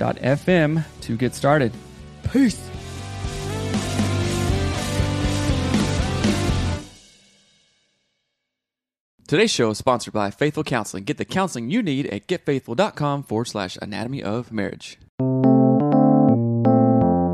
[0.00, 1.72] anchor.fm to get started.
[2.32, 2.70] Peace.
[9.26, 11.04] Today's show is sponsored by Faithful Counseling.
[11.04, 14.98] Get the counseling you need at getfaithful.com forward slash anatomy of marriage.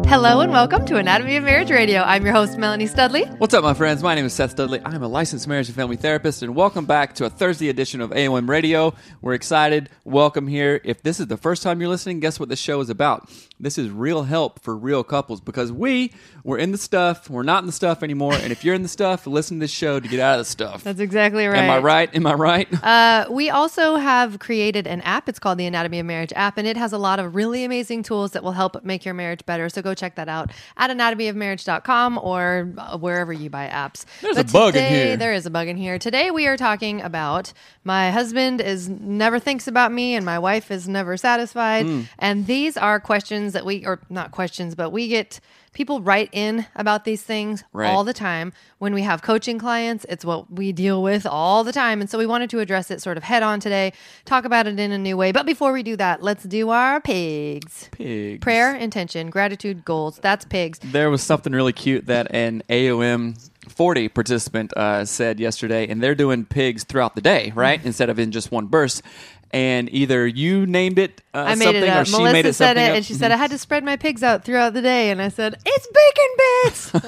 [0.09, 2.01] Hello and welcome to Anatomy of Marriage Radio.
[2.01, 3.25] I'm your host, Melanie Dudley.
[3.25, 4.05] What's up, my friends?
[4.05, 4.81] My name is Seth Dudley.
[4.85, 8.11] I'm a licensed marriage and family therapist, and welcome back to a Thursday edition of
[8.11, 8.95] AOM Radio.
[9.21, 9.91] We're excited.
[10.05, 10.81] Welcome here.
[10.85, 13.29] If this is the first time you're listening, guess what the show is about?
[13.59, 16.13] This is real help for real couples because we
[16.45, 17.29] we're in the stuff.
[17.29, 18.35] We're not in the stuff anymore.
[18.35, 20.51] And if you're in the stuff, listen to this show to get out of the
[20.51, 20.85] stuff.
[20.85, 21.59] That's exactly right.
[21.59, 22.15] Am I right?
[22.15, 22.85] Am I right?
[22.85, 25.29] Uh, we also have created an app.
[25.29, 28.05] It's called the Anatomy of Marriage app, and it has a lot of really amazing
[28.05, 29.69] tools that will help make your marriage better.
[29.69, 34.05] So go check that out at anatomyofmarriage.com or uh, wherever you buy apps.
[34.21, 35.17] There's But a bug in here.
[35.17, 35.99] There is a bug in here.
[35.99, 37.53] Today we are talking about
[37.85, 41.87] my husband is never thinks about me and my wife is never satisfied.
[41.87, 42.03] Hmm.
[42.19, 45.41] And these are questions that we or not questions, but we get
[45.77, 47.87] people write in about these things Right.
[47.87, 48.55] all the time.
[48.79, 52.01] When we have coaching clients, it's what we deal with all the time.
[52.01, 53.93] And so we wanted to address it sort of head on today,
[54.25, 55.33] talk about it in a new way.
[55.33, 57.91] But before we do that, let's do our pigs.
[57.93, 58.41] Pigs.
[58.41, 60.19] Prayer, intention, gratitude, goals.
[60.23, 60.79] That's pigs.
[60.83, 63.37] There was something really cute that an AOM
[63.69, 67.85] 40 participant uh, said yesterday, and they're doing pigs throughout the day, right?
[67.85, 69.03] Instead of in just one burst.
[69.53, 72.07] And either you named it uh, I made something it or up.
[72.07, 72.97] she Melissa made it said something it, up.
[72.97, 75.29] and she said I had to spread my pigs out throughout the day, and I
[75.29, 77.03] said it's bacon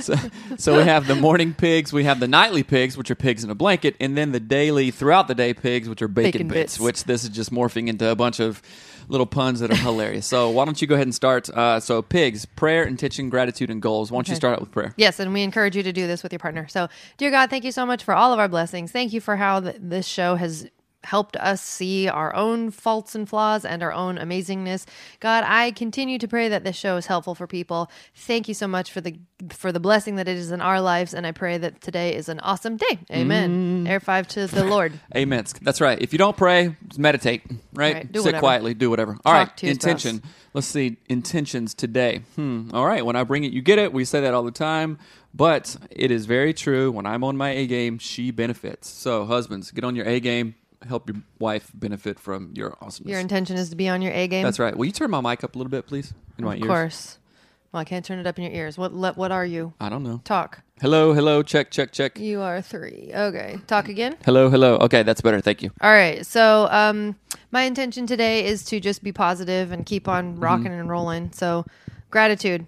[0.00, 0.06] bits.
[0.06, 0.14] so,
[0.56, 3.50] so we have the morning pigs, we have the nightly pigs, which are pigs in
[3.50, 6.74] a blanket, and then the daily, throughout the day pigs, which are bacon, Bacon bits,
[6.74, 6.80] bits.
[6.80, 8.62] which this is just morphing into a bunch of
[9.08, 10.26] little puns that are hilarious.
[10.26, 11.50] So why don't you go ahead and start?
[11.50, 14.10] Uh, so pigs, prayer, intention, gratitude, and goals.
[14.10, 14.94] Why don't you start out with prayer?
[14.96, 16.66] Yes, and we encourage you to do this with your partner.
[16.68, 16.88] So,
[17.18, 18.92] dear God, thank you so much for all of our blessings.
[18.92, 20.68] Thank you for how th- this show has
[21.04, 24.86] helped us see our own faults and flaws and our own amazingness.
[25.20, 27.90] God, I continue to pray that this show is helpful for people.
[28.14, 29.18] Thank you so much for the
[29.50, 32.28] for the blessing that it is in our lives, and I pray that today is
[32.28, 32.98] an awesome day.
[33.12, 33.86] Amen.
[33.86, 34.98] Air five to the Lord.
[35.16, 35.44] Amen.
[35.62, 36.00] That's right.
[36.00, 37.42] If you don't pray, just meditate,
[37.74, 37.94] right?
[37.94, 38.38] Right, Sit whatever.
[38.40, 39.18] quietly, do whatever.
[39.24, 40.18] All right, Talk to intention.
[40.18, 40.32] spouse.
[40.54, 42.22] Let's see intentions today.
[42.36, 42.70] Hmm.
[42.72, 43.92] All right, when I bring it, you get it.
[43.92, 44.98] We say that all the time,
[45.34, 46.90] but it is very true.
[46.92, 48.88] When I'm on my A game, she benefits.
[48.88, 50.54] So, husbands, get on your A game.
[50.88, 53.10] Help your wife benefit from your awesomeness.
[53.10, 54.42] Your intention is to be on your A game.
[54.44, 54.76] That's right.
[54.76, 56.12] Will you turn my mic up a little bit, please?
[56.38, 56.66] In my Of ears.
[56.68, 57.18] course.
[57.72, 58.78] Well, I can't turn it up in your ears.
[58.78, 59.72] What le- what are you?
[59.80, 60.20] I don't know.
[60.24, 60.60] Talk.
[60.80, 61.42] Hello, hello.
[61.42, 62.18] Check, check, check.
[62.20, 63.10] You are three.
[63.14, 63.58] Okay.
[63.66, 64.16] Talk again.
[64.24, 64.76] Hello, hello.
[64.76, 65.40] Okay, that's better.
[65.40, 65.70] Thank you.
[65.80, 66.24] All right.
[66.24, 67.16] So, um,
[67.50, 71.32] my intention today is to just be positive and keep on rocking and rolling.
[71.32, 71.64] So,
[72.10, 72.66] gratitude.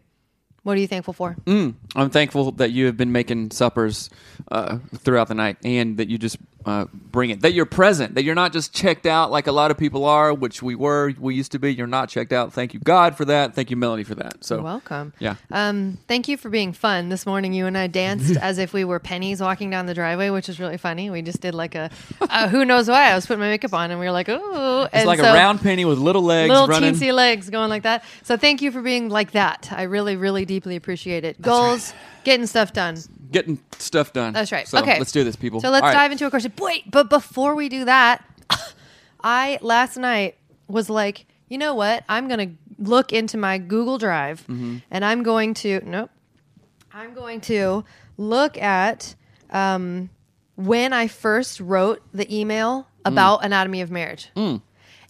[0.65, 1.37] What are you thankful for?
[1.45, 4.11] Mm, I'm thankful that you have been making suppers
[4.51, 7.43] uh, throughout the night, and that you just uh, bring it.
[7.43, 8.17] That you're present.
[8.17, 11.13] That you're not just checked out like a lot of people are, which we were,
[11.19, 11.73] we used to be.
[11.73, 12.53] You're not checked out.
[12.53, 13.55] Thank you, God, for that.
[13.55, 14.45] Thank you, Melanie, for that.
[14.45, 15.13] So You're welcome.
[15.21, 15.37] Yeah.
[15.53, 17.09] Um, thank you for being fun.
[17.09, 20.31] This morning, you and I danced as if we were pennies walking down the driveway,
[20.31, 21.09] which was really funny.
[21.09, 21.89] We just did like a,
[22.21, 23.13] uh, who knows why.
[23.13, 25.61] I was putting my makeup on, and we were like, oh, it's like a round
[25.61, 26.95] penny with little legs little running.
[26.95, 28.05] teensy legs going like that.
[28.25, 29.69] So thank you for being like that.
[29.71, 31.41] I really, really deeply appreciate it.
[31.41, 32.97] Goals, getting stuff done.
[33.31, 34.33] Getting stuff done.
[34.33, 34.67] That's right.
[34.69, 35.61] So okay, let's do this, people.
[35.61, 35.95] So let's All right.
[35.95, 36.53] dive into a question.
[36.59, 38.25] Wait, but before we do that,
[39.23, 40.37] I last night
[40.69, 42.05] was like, you know what?
[42.09, 44.79] I'm gonna look into my Google Drive Mm-hmm.
[44.91, 46.11] and I'm going to nope.
[46.93, 47.85] I'm going to
[48.17, 49.15] look at
[49.51, 50.09] um,
[50.57, 53.11] when I first wrote the email Mm.
[53.13, 54.31] about Anatomy of Marriage.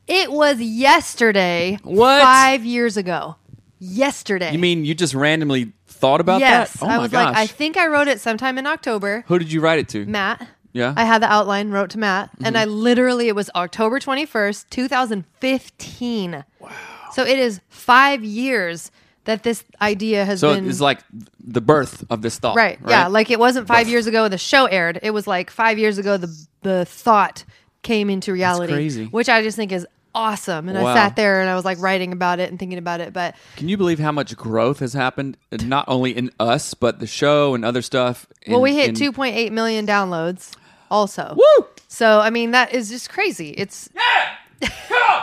[0.07, 2.21] It was yesterday, What?
[2.23, 3.37] five years ago.
[3.79, 4.53] Yesterday.
[4.53, 6.73] You mean you just randomly thought about yes?
[6.75, 6.83] that?
[6.83, 7.27] Oh I my was gosh.
[7.27, 9.25] like, I think I wrote it sometime in October.
[9.29, 10.05] Who did you write it to?
[10.07, 10.47] Matt.
[10.73, 10.93] Yeah.
[10.97, 12.57] I had the outline, wrote to Matt, and Mm-hmm.
[12.57, 16.45] I literally, it was October 21st, 2015.
[16.61, 16.71] Wow.
[17.13, 18.91] So it is five years
[19.25, 20.51] that this idea has been.
[20.51, 20.69] so been.
[20.69, 21.01] it's like
[21.41, 22.57] the birth of this thought.
[22.57, 23.09] right, Yeah.
[23.09, 25.01] Like it wasn't five years ago the show aired.
[25.03, 27.45] It was like five years ago the, the thought
[27.83, 28.73] came into reality.
[28.73, 29.07] crazy.
[29.07, 30.69] Which I just think is awesome.
[30.69, 30.87] And Wow.
[30.87, 33.13] I sat there and I was like writing about it and thinking about it.
[33.13, 36.99] But Can you believe how much growth has happened, uh, not only in us, but
[36.99, 38.27] the show and other stuff?
[38.49, 40.53] well, we hit in- 2.8 million downloads
[40.91, 41.35] also.
[41.37, 41.67] Woo!
[41.89, 43.51] So, I mean, that is just crazy.
[43.51, 43.89] It's.
[43.95, 45.23] yeah.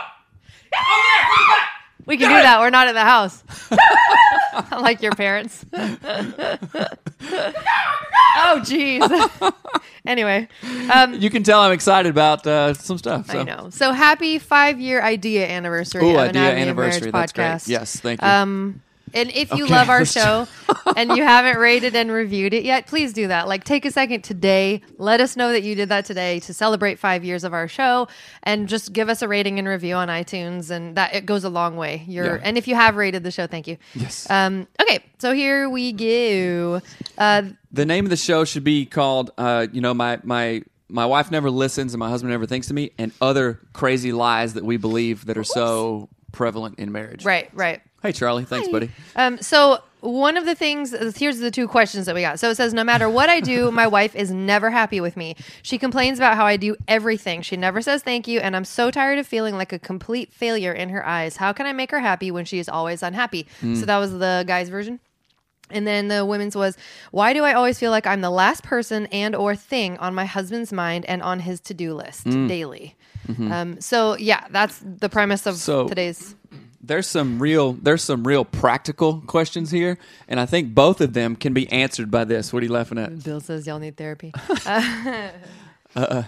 [2.06, 2.60] We can do that.
[2.60, 3.42] We're not in the house.
[4.72, 5.64] like your parents.
[8.44, 9.52] Oh, jeez.
[10.06, 10.48] anyway,
[10.92, 13.30] um, You can tell I'm excited about uh, some stuff.
[13.30, 13.40] So.
[13.40, 13.70] I know.
[13.70, 17.10] So happy five year idea anniversary Ooh, idea anniversary.
[17.10, 17.44] That's great.
[17.44, 17.68] podcast.
[17.68, 18.28] Yes, thank you.
[18.28, 18.82] Um,
[19.14, 20.46] and if you Okay, love our show
[20.96, 23.48] and you haven't rated and reviewed it yet, please do that.
[23.48, 24.82] Like, take a second today.
[24.98, 28.08] Let us know that you did that today to celebrate five years of our show,
[28.42, 31.50] and just give us a rating and review on iTunes, and that it goes a
[31.50, 32.04] long way.
[32.06, 32.40] You're Yeah.
[32.42, 33.78] and if you have rated the show, thank you.
[33.94, 34.28] Yes.
[34.28, 34.66] Um.
[34.82, 34.98] Okay.
[35.18, 36.82] So here we go.
[37.16, 37.42] Uh.
[37.72, 41.30] the name of the show should be called, uh, you know, my my my wife
[41.30, 44.76] never listens and my husband never thinks to me, and other crazy lies that we
[44.76, 47.24] believe that are so prevalent in marriage.
[47.24, 47.48] Right.
[47.54, 47.80] Right.
[48.04, 48.44] Hey, Charlie.
[48.44, 48.90] Thanks, buddy.
[49.16, 52.38] Um, so one of the things here's the two questions that we got.
[52.38, 55.36] So it says, no matter what I do, my wife is never happy with me.
[55.62, 57.40] She complains about how I do everything.
[57.40, 60.70] She never says thank you, and I'm so tired of feeling like a complete failure
[60.74, 61.36] in her eyes.
[61.36, 63.46] How can I make her happy when she is always unhappy?
[63.62, 65.00] So that was the guy's version.
[65.70, 66.76] And then the women's was,
[67.10, 70.26] why do I always feel like I'm the last person and or thing on my
[70.26, 72.96] husband's mind and on his to-do list daily?
[73.38, 76.34] Um, so yeah, that's the premise of So- today's.
[76.86, 79.98] There's some real there's some real practical questions here,
[80.28, 82.52] and I think both of them can be answered by this.
[82.52, 83.22] What are you laughing at?
[83.24, 84.32] Bill says y'all need therapy.
[84.66, 86.22] uh,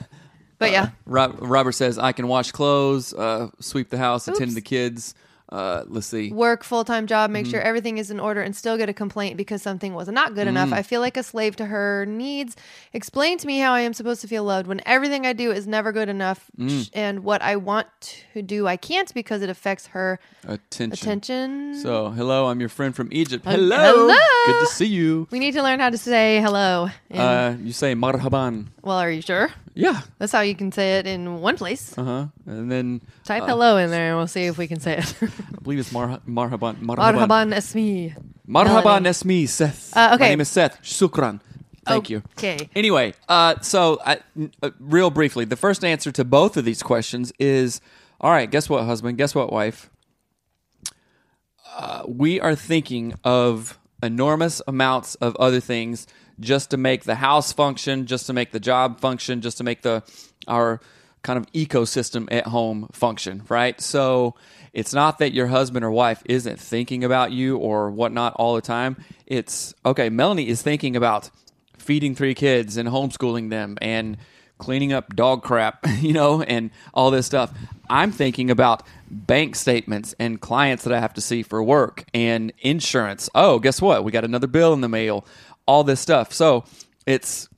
[0.59, 4.55] but yeah, Rob, Robert says I can wash clothes, uh, sweep the house, attend to
[4.55, 5.15] the kids.
[5.49, 6.33] Uh, let's see.
[6.33, 7.51] work full time job, make Mm-hmm.
[7.53, 10.47] sure everything is in order, and still get a complaint because something was not good
[10.47, 10.51] Mm.
[10.51, 10.73] enough.
[10.73, 12.57] I feel like a slave to her needs.
[12.93, 15.67] Explain to me how I am supposed to feel loved when everything I do is
[15.69, 16.91] never good enough, Mm.
[16.95, 17.87] and what I want
[18.35, 20.93] to do I can't because it affects her Attention.
[20.93, 21.79] attention.
[21.81, 23.45] So, hello, I'm your friend from Egypt.
[23.45, 23.77] Hello.
[23.77, 24.15] hello.
[24.47, 25.29] Good to see you.
[25.31, 26.91] we need to learn how to say hello.
[27.09, 28.67] in- Uh, you say marhaban.
[28.83, 29.51] well, are you sure?
[29.75, 30.01] Yeah.
[30.19, 31.97] That's how you can say it in one place.
[31.99, 32.27] Uh huh.
[32.47, 35.15] And then Type uh, hello in there, and we'll see if we can say it.
[35.39, 36.77] I believe it's marha- marhaban.
[36.77, 37.27] Marhaban.
[37.29, 38.15] Marhaban esmi.
[38.49, 39.11] Marhaban Melanie.
[39.11, 39.97] esmi Seth.
[39.97, 40.25] Uh, okay.
[40.25, 40.81] My name is Seth.
[40.83, 41.41] Shukran.
[41.87, 42.23] Thank you.
[42.37, 42.69] Okay.
[42.75, 44.19] Anyway, uh, so I,
[44.63, 47.81] uh, real briefly, the first answer to both of these questions is
[48.21, 49.19] all right, guess what, husband?
[49.19, 49.89] Guess what, wife?
[51.77, 56.07] Uh, we are thinking of enormous amounts of other things
[56.41, 59.83] just to make the house function, just to make the job function, just to make
[59.83, 60.03] the
[60.49, 60.81] our
[61.23, 63.81] kind of ecosystem at home function, right?
[63.81, 64.35] So
[64.77, 68.61] it's not that your husband or wife isn't thinking about you or whatnot all the
[68.61, 69.03] time.
[69.25, 71.31] It's okay, Melanie is thinking about
[71.79, 74.19] feeding three kids and homeschooling them and
[74.59, 77.55] cleaning up dog crap, you know, and all this stuff.
[77.89, 82.53] I'm thinking about bank statements and clients that I have to see for work and
[82.61, 83.31] insurance.
[83.35, 84.05] Oh, guess what?
[84.05, 85.25] We got another bill in the mail.
[85.65, 86.35] All this stuff.
[86.35, 86.65] So
[87.07, 87.49] it's,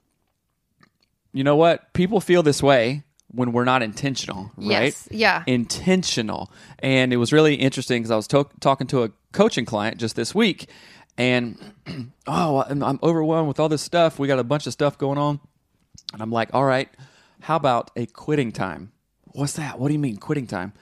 [1.33, 1.92] you know what?
[1.95, 4.94] People feel this way when we're not intentional, right?
[4.94, 5.08] Yes.
[5.11, 5.44] Yeah.
[5.47, 6.50] intentional.
[6.78, 10.16] And it was really interesting because I was to- talking to a coaching client just
[10.16, 10.68] this week,
[11.16, 11.58] and
[12.26, 14.18] oh, I'm, I'm overwhelmed with all this stuff.
[14.18, 15.40] We got a bunch of stuff going on,
[16.12, 16.88] and I'm like, all right,
[17.40, 18.92] how about a quitting time?
[19.32, 19.78] What's that?
[19.78, 20.73] What do you mean quitting time?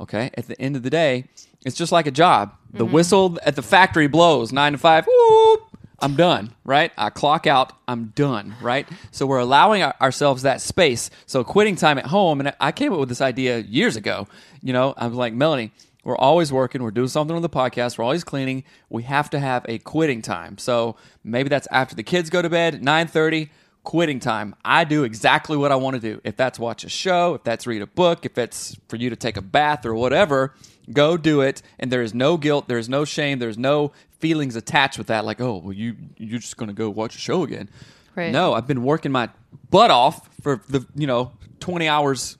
[0.00, 1.28] Okay, at the end of the day,
[1.64, 2.54] it's just like a job.
[2.72, 2.92] The mm-hmm.
[2.92, 5.06] whistle at the factory blows nine to five.
[5.06, 5.73] Whoop,
[6.04, 6.92] I'm done, right?
[6.98, 8.86] I clock out, I'm done, right?
[9.10, 11.08] So we're allowing our- ourselves that space.
[11.24, 14.28] So quitting time at home, and I came up with this idea years ago.
[14.62, 15.72] You know, I was like, Melanie,
[16.04, 18.64] we're always working, we're doing something on the podcast, we're always cleaning.
[18.90, 20.58] We have to have a quitting time.
[20.58, 23.48] So maybe that's after the kids go to bed, 9:30,
[23.82, 24.54] quitting time.
[24.62, 26.20] I do exactly what I want to do.
[26.22, 29.16] If that's watch a show, if that's read a book, if it's for you to
[29.16, 30.54] take a bath or whatever,
[30.92, 31.62] go do it.
[31.78, 35.24] And there is no guilt, there's no shame, there's no feelings attached with that.
[35.24, 37.68] Like, oh, well, you you're just gonna go watch a show again.
[38.14, 38.32] Right.
[38.32, 39.28] No, I've been working my
[39.70, 42.36] butt off for the you know 20 hours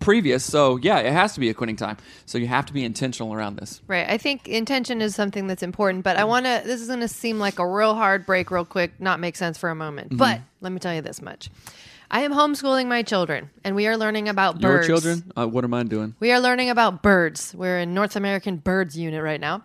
[0.00, 0.44] previous.
[0.44, 1.96] So yeah, it has to be a quitting time.
[2.26, 3.82] So you have to be intentional around this.
[3.86, 4.08] Right.
[4.08, 7.08] I think intention is something that's important, but I want to, this is going to
[7.08, 10.08] seem like a real hard break, real quick, not make sense for a moment.
[10.08, 10.18] Mm-hmm.
[10.18, 11.50] But let me tell you this much.
[12.10, 14.88] I am homeschooling my children, and we are learning about birds.
[14.88, 15.04] Your birds.
[15.04, 16.14] children, uh, what am I doing?
[16.20, 17.54] We are learning about birds.
[17.54, 19.64] We're in North American Birds Unit right now.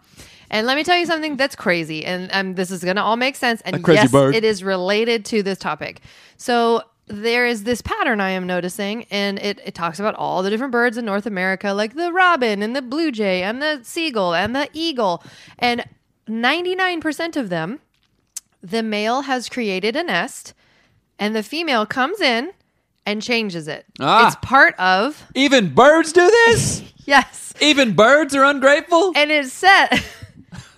[0.49, 2.03] And let me tell you something that's crazy.
[2.05, 3.61] And um, this is going to all make sense.
[3.61, 4.35] And A crazy yes, bird.
[4.35, 6.01] it is related to this topic.
[6.35, 10.49] So there is this pattern I am noticing, and it, it talks about all the
[10.49, 14.33] different birds in North America, like the robin and the blue jay and the seagull
[14.33, 15.23] and the eagle.
[15.59, 15.85] And
[16.27, 17.79] 99% of them,
[18.61, 20.53] the male has created a nest,
[21.21, 22.51] and the female comes in
[23.05, 23.85] and changes it.
[24.01, 24.27] Ah.
[24.27, 26.83] It's part of, Even birds do this?
[27.05, 27.53] yes.
[27.61, 29.13] Even birds are ungrateful?
[29.15, 29.87] and it said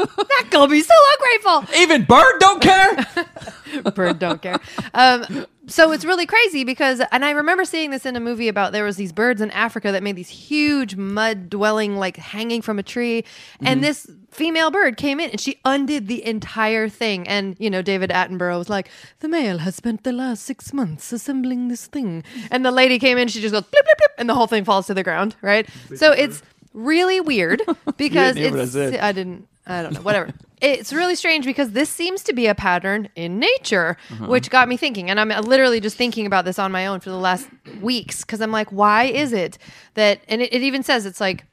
[0.18, 1.76] not gonna be so ungrateful.
[1.82, 3.06] Even bird don't care?
[3.96, 4.60] bird don't care.
[4.94, 8.74] Um, so it's really crazy because and i remember seeing this in a movie about
[8.74, 12.80] there was these birds in africa that made these huge mud dwelling like hanging from
[12.80, 13.24] a tree.
[13.62, 17.28] And this female bird came in and she undid the entire thing.
[17.28, 21.14] And you know david attenborough was like the male has spent the last six months
[21.14, 22.24] assembling this thing.
[22.52, 24.66] And the lady came in she just goes blip, blip, blip, and the whole thing
[24.66, 25.68] falls to the ground right?
[25.96, 26.42] So it's
[26.74, 27.62] really weird
[27.98, 29.02] because hear what I it's.
[29.02, 29.48] I didn't.
[29.66, 30.02] I don't know.
[30.02, 30.32] Whatever.
[30.62, 34.28] it's really strange because this seems to be a pattern in nature, Uh-huh.
[34.28, 35.10] which got me thinking.
[35.10, 37.48] And I'm literally just thinking about this on my own for the last
[37.82, 39.58] weeks because I'm like, why is it
[39.94, 40.22] that?
[40.28, 41.46] And it, it even says it's like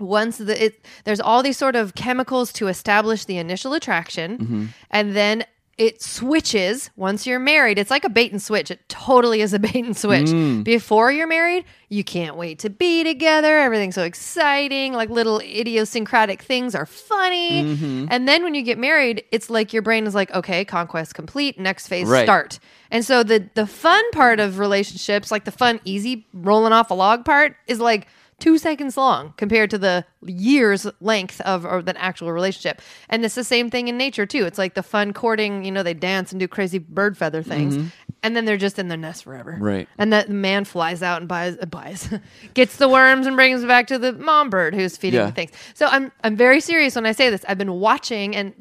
[0.00, 4.64] once the it there's all these sort of chemicals to establish the initial attraction, Mm-hmm.
[4.90, 5.44] and then.
[5.78, 7.78] It switches once you're married.
[7.78, 8.70] It's like a bait and switch.
[8.70, 10.26] It totally is a bait and switch.
[10.26, 10.64] Mm.
[10.64, 13.58] Before you're married, you can't wait to be together.
[13.58, 14.92] Everything's so exciting.
[14.92, 17.62] Like little idiosyncratic things are funny.
[17.62, 18.06] Mm-hmm.
[18.10, 21.58] And then when you get married, it's like your brain is like, okay, conquest complete.
[21.60, 22.24] Next phase Right.
[22.24, 22.58] start.
[22.90, 26.94] And so the the fun part of relationships, like the fun, easy rolling off a
[26.94, 28.08] log part, is like
[28.40, 32.80] two seconds long compared to the years length of or the actual relationship.
[33.08, 34.44] And it's the same thing in nature too.
[34.46, 37.92] It's like the fun courting, you know, they dance and do crazy bird feather things.
[38.22, 39.52] And then they're just in their nest forever.
[39.54, 39.62] Mm-hmm.
[39.64, 39.88] Right.
[39.98, 42.08] And that man flies out and buys uh, buys
[42.54, 45.26] gets the worms and brings it back to the mom bird who's feeding Yeah.
[45.26, 45.50] the things.
[45.74, 47.44] So I'm I'm very serious when I say this.
[47.48, 48.54] I've been watching and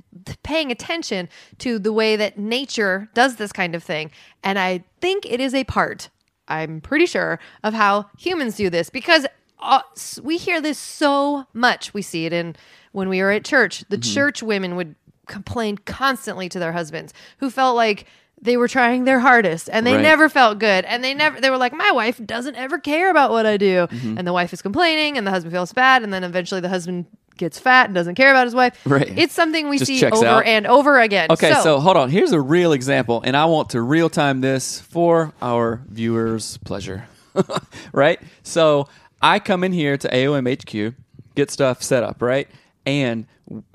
[0.43, 1.29] paying attention
[1.60, 4.12] to the way that nature does this kind of thing,
[4.43, 6.10] and I think it is a part.
[6.50, 9.25] I'm pretty sure of how humans do this because
[9.59, 9.81] uh,
[10.23, 11.93] we hear this so much.
[11.93, 12.55] We see it in
[12.91, 13.83] when we were at church.
[13.89, 14.13] The Mm-hmm.
[14.13, 14.95] church women would
[15.27, 18.05] complain constantly to their husbands who felt like
[18.41, 20.01] they were trying their hardest and they Right.
[20.01, 23.31] never felt good and they never they were like my wife doesn't ever care about
[23.31, 24.17] what I do Mm-hmm.
[24.19, 27.07] and the wife is complaining and the husband feels bad and then eventually the husband
[27.35, 29.11] gets fat and doesn't care about his wife Right.
[29.17, 30.45] it's something we Just see over out.
[30.45, 32.09] and over again Okay, so, hold on.
[32.09, 37.05] Here's a real example, and I want to real time this for our viewers' pleasure.
[37.91, 38.19] right?
[38.43, 38.87] So
[39.21, 40.95] I come in here to AOM HQ,
[41.36, 42.47] get stuff set up, right?
[42.86, 43.25] And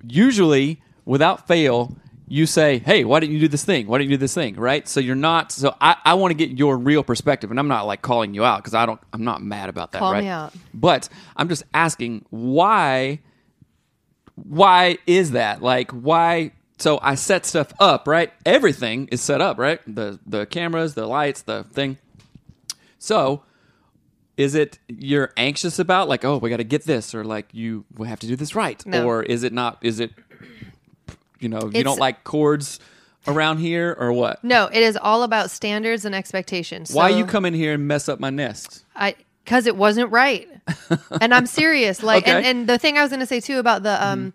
[0.03, 1.97] usually, without fail,
[2.29, 3.87] you say, Hey, why didn't you do this thing?
[3.87, 4.57] Why didn't you do this thing?
[4.57, 4.89] Right?
[4.89, 7.87] So you're not so I, I want to get your real perspective, and I'm not
[7.87, 10.25] like calling you out because I don't I'm not mad about that, Call right?
[10.25, 10.55] me out.
[10.73, 13.21] But I'm just asking why
[14.35, 15.63] why is that?
[15.63, 18.33] Like why so I set stuff up, right?
[18.47, 19.81] Everything is set up, right?
[19.87, 21.99] The the cameras, the lights, the thing.
[22.99, 23.43] So
[24.43, 27.85] is it you're anxious about like, oh, we got to get this or like you
[27.97, 28.85] we have to do this right?
[28.85, 29.07] No.
[29.07, 30.11] Or is it not is it
[31.39, 32.79] you know, you don't like cords
[33.27, 34.43] around here or what?
[34.43, 38.09] no it is all about standards and expectations Why you come in here and mess
[38.09, 38.85] up my nest?
[38.97, 40.49] I because it wasn't right,
[41.21, 42.01] and I'm serious.
[42.01, 42.51] Like, and, Okay.
[42.51, 44.33] and the thing I was going to say too about the um,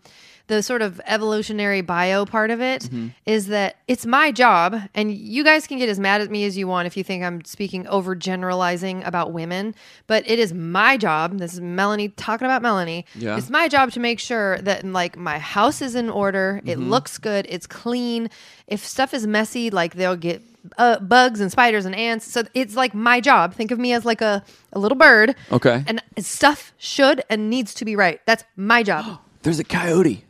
[0.47, 2.89] the sort of evolutionary bio part of it
[3.25, 6.57] is that it's my job, and you guys can get as mad at me as
[6.57, 9.75] you want if you think I'm speaking over generalizing about women,
[10.07, 11.37] but it is my job.
[11.37, 13.05] This is Melanie talking about Melanie.
[13.15, 13.37] Yeah.
[13.37, 17.17] It's my job to make sure that like my house is in order, it looks
[17.17, 18.29] good, it's clean.
[18.67, 20.41] If stuff is messy, like they'll get
[20.77, 22.31] uh, bugs and spiders and ants.
[22.31, 23.53] So it's like my job.
[23.53, 25.35] Think of me as like a, a little bird.
[25.51, 25.83] Okay.
[25.87, 28.19] And stuff should and needs to be right.
[28.25, 29.19] That's my job.
[29.43, 30.23] There's a coyote.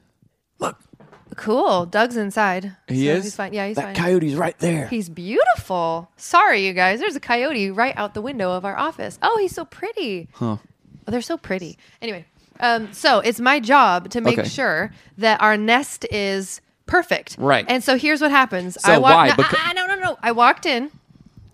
[0.59, 0.77] Look,
[1.35, 1.85] cool.
[1.85, 2.75] Doug's inside.
[2.87, 3.23] he So is.
[3.25, 3.53] He's fine.
[3.53, 3.95] Yeah, he's that fine.
[3.95, 4.87] coyote's right there.
[4.87, 6.09] He's beautiful.
[6.17, 6.99] Sorry, you guys.
[6.99, 9.17] There's a coyote right out the window of our office.
[9.21, 10.27] Oh, he's so pretty.
[10.33, 10.57] Huh.
[11.07, 11.77] Oh, they're so pretty.
[12.01, 12.25] Anyway,
[12.59, 14.49] um, so it's my job to make Okay.
[14.49, 17.35] sure that our nest is perfect.
[17.39, 17.65] Right.
[17.67, 18.77] And so here's what happens.
[18.81, 19.27] So I walk, why?
[19.27, 20.17] No, Becau- ah, no, no, no.
[20.21, 20.91] I walked in.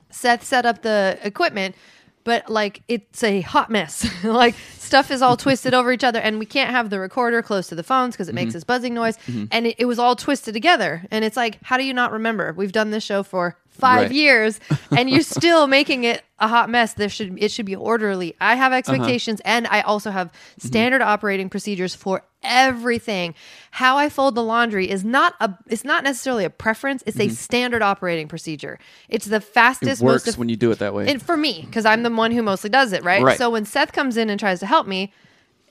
[0.10, 1.75] Seth set up the equipment,
[2.24, 4.07] but like it's a hot mess.
[4.24, 4.55] like
[4.94, 7.76] stuff is all twisted over each other, and we can't have the recorder close to
[7.76, 8.36] the phones because it Mm-hmm.
[8.46, 9.18] makes this buzzing noise,
[9.52, 11.06] and it, it was all twisted together.
[11.12, 12.54] And it's like, how do you not remember?
[12.54, 14.12] We've done this show for five Right.
[14.12, 14.60] years
[14.92, 16.94] and you're still making it a hot mess.
[16.94, 18.36] There should it should be orderly.
[18.39, 18.77] I have uh-huh.
[18.80, 20.68] expectations and I also have mm-hmm.
[20.68, 23.36] standard operating procedures for everything.
[23.72, 27.27] How I fold the laundry is not a it's not necessarily a preference, it's a
[27.27, 27.34] mm-hmm.
[27.34, 28.80] standard operating procedure.
[29.10, 31.08] It's the It fastest works most eff- when you do it that way.
[31.08, 33.24] and for me, because I'm the one who mostly does it, right?
[33.24, 33.38] Right.
[33.38, 35.13] So when Seth comes in and tries to help me,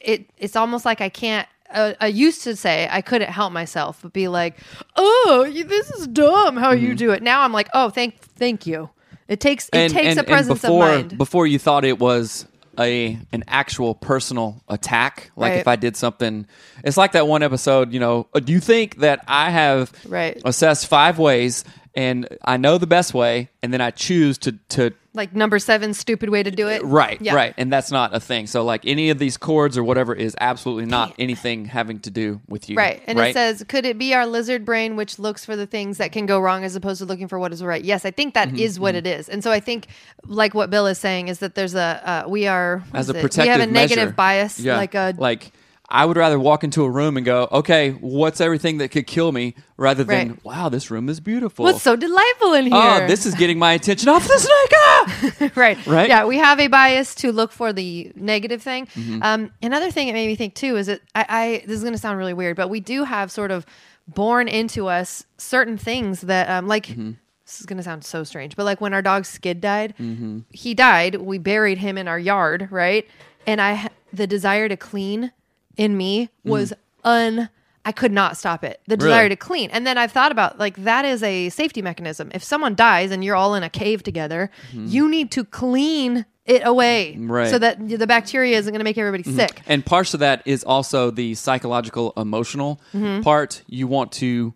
[0.00, 1.48] it it's almost like I can't.
[1.74, 4.58] Uh, I used to say I couldn't help myself, but be like,
[4.96, 6.84] "Oh, you, this is dumb how Mm-hmm.
[6.86, 8.90] you do it." Now I'm like, "Oh, thank, thank you."
[9.28, 11.18] It takes it takes a presence before, of mind.
[11.18, 12.46] Before you thought it was
[12.78, 15.60] a an actual personal attack, like Right.
[15.60, 16.46] if I did something,
[16.84, 17.92] it's like that one episode.
[17.92, 20.40] You know, uh, do you think that I have Right.
[20.44, 24.92] assessed five ways and I know the best way, and then I choose to to
[25.14, 26.82] like number seven, stupid way to do it.
[26.84, 27.34] right Yeah.
[27.34, 28.46] right, and that's not a thing.
[28.46, 32.40] So like any of these cords or whatever is absolutely not anything having to do
[32.48, 32.76] with you.
[32.76, 33.02] Right.
[33.06, 36.12] And it says, could it be our lizard brain which looks for the things that
[36.12, 37.84] can go wrong as opposed to looking for what is right?
[37.84, 39.28] Yes, I think Mm-hmm, that is what it is.
[39.28, 39.86] And so I think,
[40.24, 43.20] like what Bill is saying, is that there's a, uh, we are, as a it?
[43.20, 44.12] protective we have a negative measure.
[44.14, 44.76] bias, Yeah.
[44.78, 45.52] like a, like
[45.92, 49.30] I would rather walk into a room and go, okay, what's everything that could kill
[49.30, 50.44] me, rather than Right.
[50.44, 51.64] wow, this room is beautiful.
[51.64, 52.74] what's so delightful in here?
[52.74, 54.72] Oh, this is getting my attention off the snake.
[54.74, 55.50] Ah!
[55.60, 55.86] right.
[55.86, 56.08] Right?
[56.08, 58.86] Yeah, we have a bias to look for the negative thing.
[58.86, 59.22] Mm-hmm.
[59.22, 61.92] Um, another thing it made me think too is that I, I this is going
[61.94, 63.66] to sound really weird, but we do have sort of
[64.08, 66.86] born into us certain things that, um, like.
[66.86, 67.12] Mm-hmm.
[67.44, 70.38] This is going to sound so strange, but like when our dog Skid died, Mm-hmm.
[70.52, 71.16] he died.
[71.16, 73.06] We buried him in our yard, right?
[73.46, 75.32] And I, the desire to clean
[75.76, 76.76] in me was mm.
[77.04, 77.48] un.
[77.84, 78.80] I could not stop it.
[78.86, 79.30] The desire Really?
[79.30, 79.70] to clean.
[79.70, 82.30] And then I've thought about like that is a safety mechanism.
[82.32, 84.86] If someone dies and you're all in a cave together, mm-hmm.
[84.86, 87.50] you need to clean it away Right.
[87.50, 89.36] so that the bacteria isn't going to make everybody mm-hmm.
[89.36, 89.62] sick.
[89.66, 93.22] And parts of that is also the psychological, emotional Mm-hmm.
[93.22, 93.62] part.
[93.66, 94.54] You want to.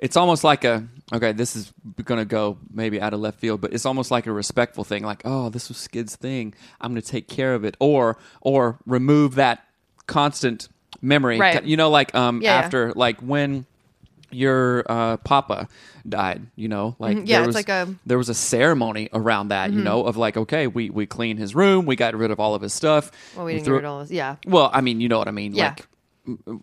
[0.00, 1.30] It's almost like a okay.
[1.30, 1.72] This is
[2.04, 5.04] going to go maybe out of left field, but it's almost like a respectful thing.
[5.04, 6.54] Like, oh, this was Skid's thing.
[6.80, 9.64] I'm going to take care of it, or or remove that
[10.06, 10.68] constant
[11.02, 11.38] memory.
[11.38, 11.64] Right.
[11.64, 12.64] You know, like um Yeah, yeah.
[12.64, 13.66] after like when
[14.30, 15.68] your uh, papa
[16.08, 16.42] died.
[16.56, 17.92] You know, like Mhm, yeah, there it's was like a- Mm-hmm.
[18.06, 19.72] there was a ceremony around that.
[19.72, 22.54] You know, of like okay, we we cleaned his room, we got rid of all
[22.54, 23.10] of his stuff.
[23.36, 24.10] Well, we didn't get threw- rid of all this.
[24.10, 24.36] Yeah.
[24.46, 25.54] well, I mean, you know what I mean.
[25.54, 25.68] Yeah.
[25.68, 25.86] Like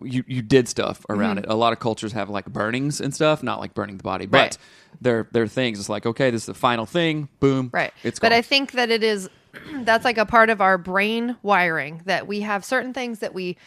[0.03, 1.45] you you did stuff around Mm-hmm.
[1.51, 1.53] it.
[1.53, 4.37] A lot of cultures have like burnings and stuff, not like burning the body, but
[4.37, 4.57] Right.
[4.99, 5.79] they're they're things.
[5.79, 7.29] It's like okay, this is the final thing.
[7.39, 7.69] Boom.
[7.71, 7.93] Right.
[8.03, 8.37] It's but gone.
[8.39, 9.29] I think that it is
[9.83, 13.57] that's like a part of our brain wiring that we have certain things that we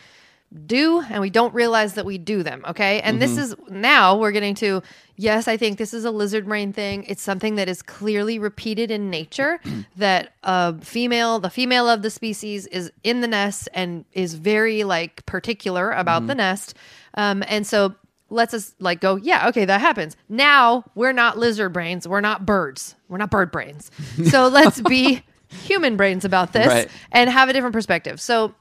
[0.67, 3.01] do and we don't realize that we do them okay?
[3.01, 4.83] And this is now we're getting to
[5.17, 7.05] yes i think this is a lizard brain thing.
[7.05, 9.61] It's something that is clearly repeated in nature
[9.97, 14.85] that a female the female of the species is in the nest and is very
[14.85, 16.75] like particular about the nest.
[17.15, 17.95] Um, and so
[18.31, 20.17] lets us like go yeah okay that happens.
[20.29, 22.07] Now we're not lizard brains.
[22.07, 22.95] We're not birds.
[23.09, 23.91] We're not bird brains.
[24.31, 25.23] So let's be
[25.55, 26.89] human brains about this Right.
[27.13, 28.55] and have a different perspective so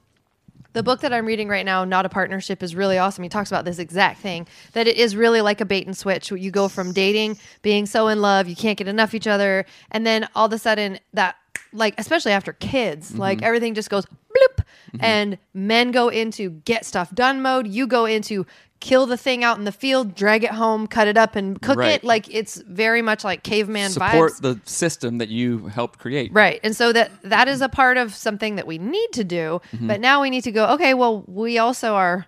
[0.74, 3.24] the book that I'm reading right now, Not a Partnership, is really awesome.
[3.24, 6.32] He talks about this exact thing that it is really like a bait and switch.
[6.32, 9.66] You go from dating, being so in love, you can't get enough of each other,
[9.92, 11.36] and then all of a sudden, that,
[11.72, 13.20] like, especially after kids, mm-hmm.
[13.20, 14.98] like everything just goes bloop, mm-hmm.
[15.04, 17.68] and men go into get stuff done mode.
[17.68, 18.46] You go into
[18.84, 21.78] kill the thing out in the field, drag it home, cut it up, and cook
[21.78, 21.94] Right.
[21.96, 22.04] it.
[22.04, 24.42] Like, it's very much like caveman support vibes.
[24.42, 26.32] the system that you helped create.
[26.34, 26.60] Right.
[26.66, 30.02] And so that that is a part of something that we need to do, but
[30.02, 32.26] now we need to go, okay, well, we also are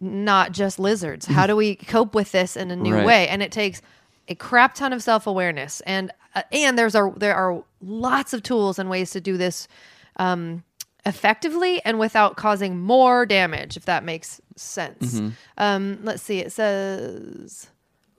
[0.00, 1.26] not just lizards.
[1.26, 3.06] How do we cope with this in a new Right.
[3.06, 3.28] way?
[3.28, 3.80] And it takes
[4.28, 8.78] a crap ton of self-awareness and uh, and there's a there are lots of tools
[8.80, 9.68] and ways to do this
[10.16, 10.64] um
[11.06, 15.20] effectively and without causing more damage if that makes sense.
[15.58, 16.38] Um let's see.
[16.40, 17.68] It says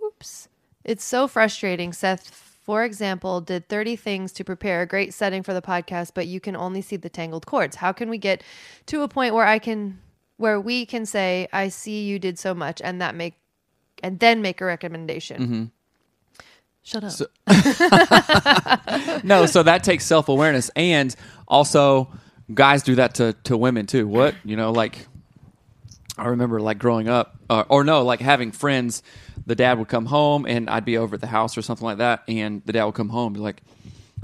[0.05, 0.47] Oops.
[0.83, 1.93] It's so frustrating.
[1.93, 6.27] Seth, for example, did 30 things to prepare a great setting for the podcast, but
[6.27, 7.77] you can only see the tangled cords.
[7.77, 8.43] How can we get
[8.87, 9.99] to a point where I can
[10.37, 13.35] where we can say, I see you did so much and that make
[14.03, 15.71] and then make a recommendation.
[16.83, 17.13] Shut up.
[19.23, 21.15] No, so that takes self awareness, and
[21.47, 22.09] also
[22.53, 24.07] guys do that to to women too.
[24.07, 25.07] What you know, like
[26.17, 29.03] I remember like growing up, uh, or no, like having friends.
[29.47, 31.99] The dad would come home, and I'd be over at the house or something like
[31.99, 33.61] that, and the dad would come home, and be like,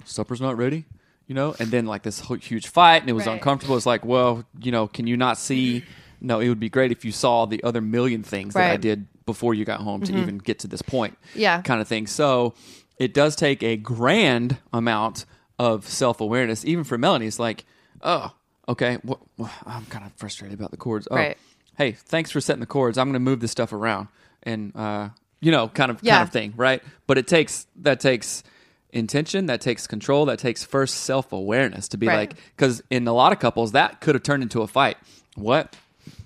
[0.04, 0.86] "Supper's not ready,"
[1.28, 3.34] you know, and then like this whole huge fight, and it was Right.
[3.34, 3.78] uncomfortable.
[3.78, 5.84] It's like, well, you know, can you not see?
[6.22, 8.82] No, it would be great if you saw the other million things that I Mm-hmm.
[8.82, 11.62] did before you got home to even get to this point Yeah.
[11.62, 12.08] kind of thing.
[12.08, 12.54] So
[12.98, 15.26] it does take a grand amount
[15.60, 17.28] of self awareness, even for Melanie.
[17.28, 17.66] It's like,
[18.04, 18.32] oh,
[18.70, 21.08] okay, wh- I'm kind of frustrated about the cords.
[21.12, 21.38] Oh, Right.
[21.78, 22.98] hey, thanks for setting the cords.
[22.98, 24.08] I'm going to move this stuff around,
[24.44, 25.10] and uh,
[25.40, 26.18] you know, kind of Yeah.
[26.18, 26.82] kind of thing, right?
[27.08, 28.44] But it takes that takes
[28.94, 32.30] intention, that takes control, that takes first self awareness to be Right.
[32.30, 34.98] like, because in a lot of couples, that could have turned into a fight.
[35.36, 35.76] What?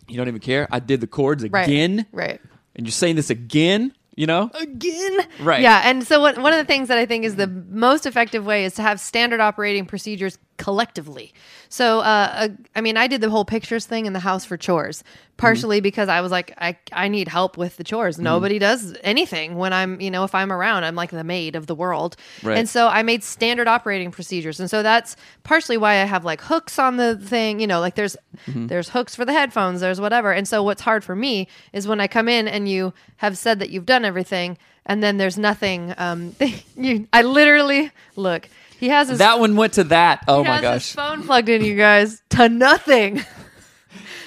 [0.07, 0.67] You don't even care?
[0.71, 1.67] I did the cords Right.
[1.67, 2.05] again?
[2.11, 2.41] Right.
[2.75, 3.93] And you're saying this again?
[4.17, 4.49] You know?
[4.53, 5.17] again.
[5.41, 5.61] Right.
[5.61, 5.81] Yeah.
[5.83, 8.63] And so, what, one of the things that I think is the most effective way
[8.63, 11.33] is to have standard operating procedures collectively.
[11.75, 14.55] So, uh, uh, I mean, I did the whole pictures thing in the house for
[14.55, 15.03] chores,
[15.35, 18.17] partially because I was like, I, I need help with the chores.
[18.17, 21.67] Nobody does anything when I'm, you know, if I'm around, I'm like the maid of
[21.67, 22.15] the world.
[22.43, 22.57] Right.
[22.57, 24.61] And so I made standard operating procedures.
[24.61, 27.95] And so that's partially why I have like hooks on the thing, you know, like
[27.95, 28.15] there's
[28.47, 30.31] there's hooks for the headphones, there's whatever.
[30.31, 33.59] And so what's hard for me is when I come in and you have said
[33.59, 36.37] that you've done everything and then there's nothing um
[36.77, 38.47] you I literally look.
[38.79, 40.23] He has his That one went to that.
[40.27, 40.93] Oh my gosh.
[40.93, 43.23] phone plugged in, you guys, to nothing.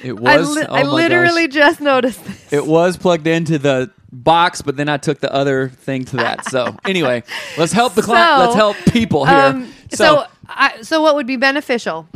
[0.02, 0.54] It I, was.
[0.56, 1.54] li- oh I my literally gosh.
[1.54, 2.52] just noticed this.
[2.52, 6.44] It was plugged into the box, but then I took the other thing to that.
[6.44, 7.24] So anyway,
[7.56, 8.28] let's help the client.
[8.38, 9.34] So, let's help people here.
[9.36, 10.32] Um, so, so, Mm-hmm.
[10.50, 12.06] I, so what would be beneficial?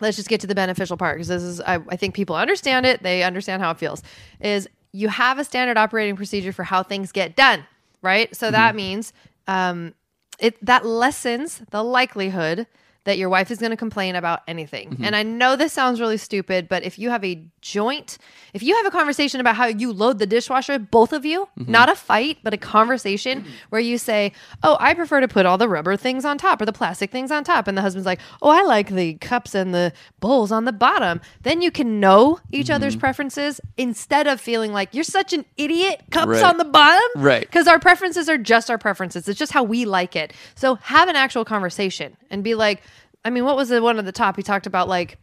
[0.00, 2.86] Let's just get to the beneficial part because this is I, I think people understand
[2.86, 3.04] it.
[3.04, 4.02] They understand how it feels.
[4.40, 7.64] Is you have a standard operating procedure for how things get done,
[8.02, 8.34] right?
[8.34, 8.52] So Mm-hmm.
[8.54, 9.12] that means
[9.46, 9.94] um,
[10.42, 12.66] it that lessens the likelihood
[13.04, 14.90] that your wife is going to complain about anything.
[14.90, 15.04] Mm-hmm.
[15.04, 18.16] And I know this sounds really stupid, but if you have a joint,
[18.54, 21.70] if you have a conversation about how you load the dishwasher, both of you, Mm-hmm.
[21.70, 25.58] not a fight, but a conversation where you say, "Oh, I prefer to put all
[25.58, 28.20] the rubber things on top or the plastic things on top." And the husband's like,
[28.40, 32.38] "Oh, I like the cups and the bowls on the bottom." Then you can know
[32.50, 32.74] each Mm-hmm.
[32.74, 36.42] other's preferences instead of feeling like you're such an idiot, cups Right.
[36.44, 37.02] on the bottom.
[37.16, 37.42] Right.
[37.42, 39.28] Because our preferences are just our preferences.
[39.28, 40.32] It's just how we like it.
[40.54, 42.82] So have an actual conversation and be like,
[43.24, 44.36] I mean, what was the one at the top?
[44.36, 45.18] He talked about like,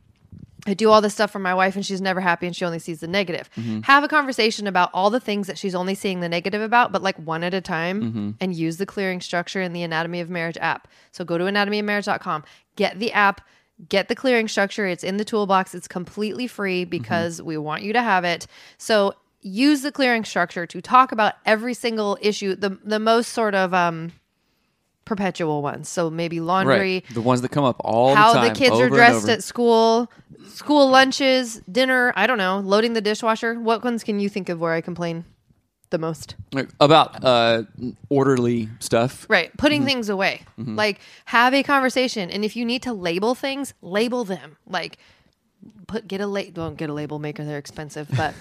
[0.67, 2.79] I do all this stuff for my wife and she's never happy and she only
[2.79, 3.49] sees the negative.
[3.55, 3.81] Mm-hmm.
[3.81, 7.01] Have a conversation about all the things that she's only seeing the negative about, but
[7.01, 8.31] like one at a time mm-hmm.
[8.41, 10.88] and use the clearing structure in the Anatomy of Marriage app.
[11.12, 12.43] So go to anatomyofmarriage.com,
[12.75, 13.41] get the app,
[13.88, 14.85] get the clearing structure.
[14.85, 15.73] It's in the toolbox.
[15.73, 16.89] It's completely free mm-hmm.
[16.89, 18.45] because we want you to have it.
[18.77, 23.55] So use the clearing structure to talk about every single issue, the the most sort
[23.55, 24.12] of um
[25.10, 25.89] perpetual ones.
[25.89, 28.88] So maybe laundry, right, the ones that come up all how the the, kids are
[28.89, 30.10] dressed at school,
[30.48, 33.60] school lunches, dinner, I don't know, loading the dishwasher.
[33.60, 35.26] What ones can you think of where I complain
[35.89, 36.36] the most?
[36.80, 37.63] about uh,
[38.10, 39.26] orderly stuff.
[39.28, 39.58] Right, Mm-hmm.
[39.58, 40.43] putting things away.
[40.58, 44.58] Like have a conversation and if you need to label things, label them.
[44.67, 44.98] Like
[45.88, 48.34] put get a label don't get a label maker, they're expensive, but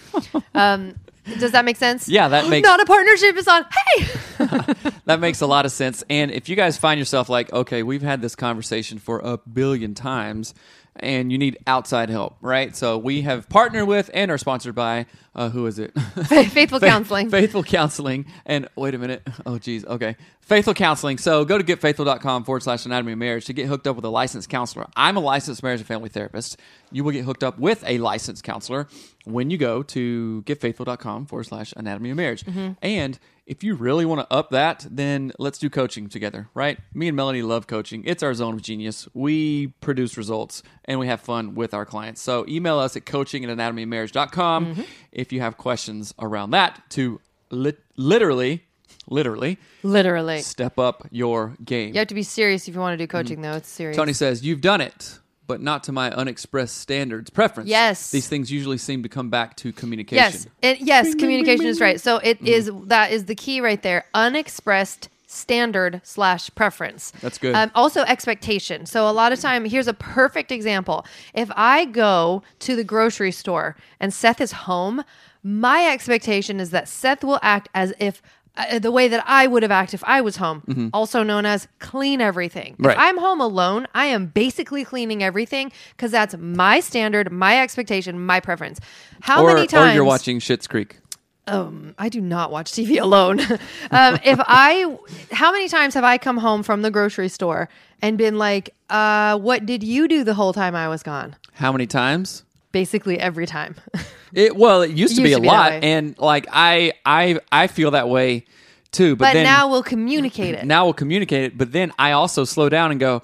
[0.54, 0.94] um
[1.38, 2.08] does that make sense?
[2.08, 3.64] Yeah, that makes- Not a partnership is on.
[3.96, 4.06] Hey.
[5.08, 6.04] That makes a lot of sense.
[6.10, 9.94] And if you guys find yourself like, okay, we've had this conversation for a billion
[9.94, 10.52] times
[10.96, 12.76] and you need outside help, right?
[12.76, 15.98] So we have partnered with and are sponsored by, uh, who is it?
[16.26, 17.30] Faithful counseling.
[17.30, 18.26] Faithful Counseling.
[18.44, 19.26] And wait a minute.
[19.46, 19.84] Oh, geez.
[19.86, 20.16] Okay.
[20.40, 21.16] Faithful Counseling.
[21.18, 24.10] So go to getfaithful.com forward slash anatomy of marriage to get hooked up with a
[24.10, 24.88] licensed counselor.
[24.94, 26.58] I'm a licensed marriage and family therapist.
[26.90, 28.88] You will get hooked up with a licensed counselor
[29.32, 32.44] when you go to getfaithful.com forward slash anatomy of marriage.
[32.44, 32.72] Mm-hmm.
[32.82, 36.78] And if you really want to up that, then let's do coaching together, right?
[36.92, 38.02] Me and Melanie love coaching.
[38.06, 39.08] It's our zone of genius.
[39.14, 42.20] We produce results and we have fun with our clients.
[42.20, 44.82] So email us at coaching at anatomyofmarriage.com Mm-hmm.
[45.12, 48.64] if you have questions around that to lit- literally,
[49.08, 50.40] literally Literally.
[50.42, 51.94] step up your game.
[51.94, 53.52] You have to be serious if you want to do coaching though.
[53.54, 53.96] It's serious.
[53.96, 57.68] Tony says, You've done it, but not to my unexpressed standards preference.
[57.68, 58.12] Yes.
[58.12, 60.24] These things usually seem to come back to communication.
[60.24, 62.00] Yes, it, yes, communication is right.
[62.00, 62.88] So it is Mm-hmm.
[62.88, 64.04] that is the key right there.
[64.14, 67.12] Unexpressed standard slash preference.
[67.22, 67.54] That's good.
[67.54, 68.84] Um, also expectation.
[68.86, 71.06] So a lot of time, here's a perfect example.
[71.34, 75.02] If I go to the grocery store and Seth is home,
[75.42, 78.20] my expectation is that Seth will act as if.
[78.58, 81.68] Uh, the way that I would have acted if I was home, also known as
[81.78, 82.72] clean everything.
[82.74, 82.86] Mm-hmm.
[82.86, 82.96] Right.
[82.96, 88.26] If I'm home alone, I am basically cleaning everything because that's my standard, my expectation,
[88.26, 88.80] my preference.
[89.20, 89.92] How Or, many times?
[89.92, 90.98] or you're watching Schitt's Creek.
[91.46, 93.40] Um, I do not watch TV alone.
[93.90, 94.98] um, if I,
[95.32, 97.68] how many times have I come home from the grocery store
[98.02, 101.72] and been like, uh, "What did you do the whole time I was gone?" How
[101.72, 102.44] many times?
[102.78, 103.74] Basically every time.
[104.34, 105.80] It well, it used to be Used a to be that lot, way.
[105.82, 108.44] and like I, I, I feel that way
[108.92, 109.16] too.
[109.16, 110.66] But, but then now we'll communicate it.
[110.66, 111.56] now we'll communicate it.
[111.56, 113.22] But then I also slow down and go,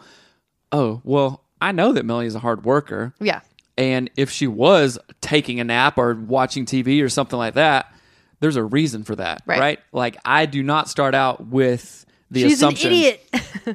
[0.72, 3.40] oh well, I know that Melanie is a hard worker, yeah.
[3.76, 7.94] and if she was taking a nap or watching TV or something like that,
[8.40, 9.60] there's a reason for that, Right.
[9.60, 9.78] right?
[9.92, 12.92] Like I do not start out with the She's assumption.
[12.92, 13.30] an idiot.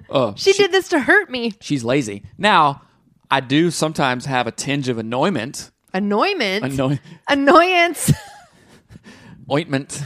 [0.09, 1.53] Oh, she, did this to hurt me.
[1.61, 2.23] she's lazy.
[2.39, 2.81] Now
[3.31, 6.65] I do sometimes have a tinge of annoyment, Annoyment.
[6.65, 8.11] annoy, Annoyance.
[9.51, 10.03] ointment.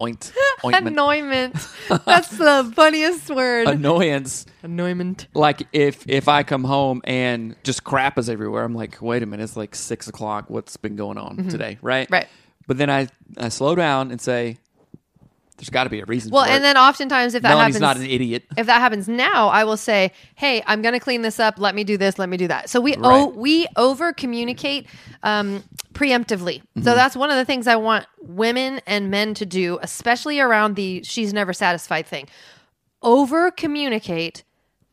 [0.00, 0.32] oint,
[0.64, 1.54] ointment, Annoyment.
[2.04, 3.68] That's the funniest word.
[3.68, 4.46] annoyance.
[4.62, 5.28] Annoyment.
[5.34, 9.26] Like if if I come home and just crap is everywhere, I'm like, wait a
[9.26, 10.50] minute, it's like six o'clock.
[10.50, 12.06] What's been going on today, right?
[12.06, 12.14] Mm-hmm.
[12.14, 12.28] Right.
[12.66, 14.58] But then I I slow down and say,
[15.64, 16.30] there's got to be a reason.
[16.30, 16.60] Well, and it.
[16.60, 18.44] then oftentimes if that Melanie's happens, not an idiot.
[18.56, 21.58] if that happens now, I will say, "Hey, I'm going to clean this up.
[21.58, 22.18] Let me do this.
[22.18, 23.36] Let me do that." So we oh Right.
[23.36, 24.86] we over communicate
[25.22, 25.62] um,
[25.94, 26.58] preemptively.
[26.60, 26.82] Mm-hmm.
[26.82, 30.76] So that's one of the things I want women and men to do, especially around
[30.76, 32.28] the "she's never satisfied" thing.
[33.02, 34.44] Over communicate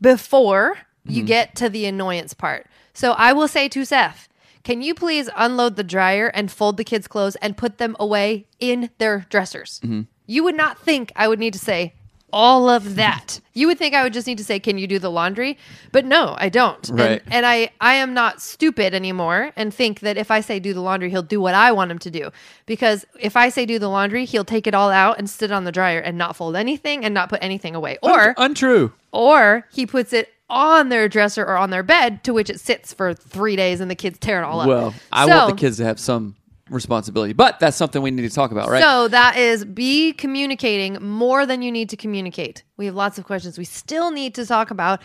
[0.01, 0.75] before
[1.07, 1.15] Mm-hmm.
[1.17, 2.67] you get to the annoyance part.
[2.93, 4.27] So I will say to Seth.
[4.63, 8.45] Can you please unload the dryer and fold the kids' clothes and put them away
[8.59, 9.79] in their dressers?
[9.83, 10.01] Mm-hmm.
[10.31, 11.93] You would not think I would need to say
[12.33, 13.39] all of that.
[13.53, 15.57] You would think I would just need to say, "Can you do the laundry?"
[15.91, 16.89] But no, I don't.
[16.93, 17.21] Right.
[17.25, 20.73] And, and I I am not stupid anymore and think that if I say do
[20.73, 22.29] the laundry, he'll do what I want him to do.
[22.65, 25.65] Because if I say do the laundry, he'll take it all out and sit on
[25.65, 27.97] the dryer and not fold anything and not put anything away.
[28.01, 28.93] Or untrue.
[29.11, 32.93] or he puts it on their dresser or on their bed to which it sits
[32.93, 34.67] for 3 days and the kids tear it all up.
[34.69, 36.35] Well, I So- want the kids to have some
[36.71, 38.81] responsibility, but that's something we need to talk about, right?
[38.81, 42.63] So that is be communicating more than you need to communicate.
[42.77, 45.01] We have lots of questions we still need to talk about.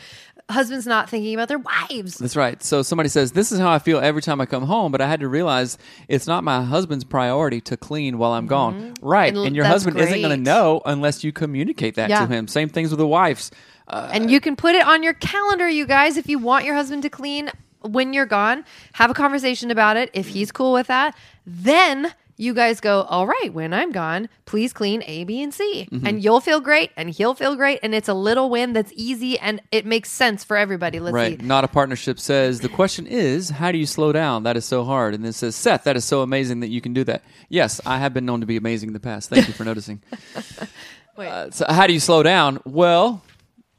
[0.49, 2.19] Husbands not thinking about their wives.
[2.19, 2.63] That's right.
[2.63, 5.09] So somebody says, This is how I feel every time I come home, but I
[5.09, 5.77] had to realize
[6.07, 8.95] it's not my husband's priority to clean while I'm gone.
[9.03, 9.33] Right.
[9.33, 9.39] Mm-hmm.
[9.39, 12.21] And And, your husband isn't going to know unless you communicate that Yeah.
[12.21, 12.47] to him.
[12.47, 13.51] Same things with the wives.
[13.89, 17.03] and you can put it on your calendar, you guys, if you want your husband
[17.03, 17.51] to clean
[17.87, 18.65] when you're gone.
[18.95, 20.11] Have a conversation about it.
[20.13, 24.75] If he's cool with that, then you guys go, all right, when I'm gone, please
[24.75, 25.89] clean A, B, and C.
[25.91, 26.07] Mm-hmm.
[26.07, 27.81] And you'll feel great and he'll feel great.
[27.83, 31.01] And it's a little win that's easy and it makes sense for everybody.
[31.01, 31.41] Let's Right.
[31.41, 31.47] see.
[31.47, 34.43] Not a partnership says, The question is, how do you slow down?
[34.43, 35.15] That is so hard.
[35.15, 37.25] And then says, Seth, that is so amazing that you can do that.
[37.49, 39.31] Yes, I have been known to be amazing in the past.
[39.31, 40.03] Thank you for noticing.
[41.17, 41.29] Wait.
[41.29, 42.61] Uh, so how do you slow down?
[42.67, 43.23] Well,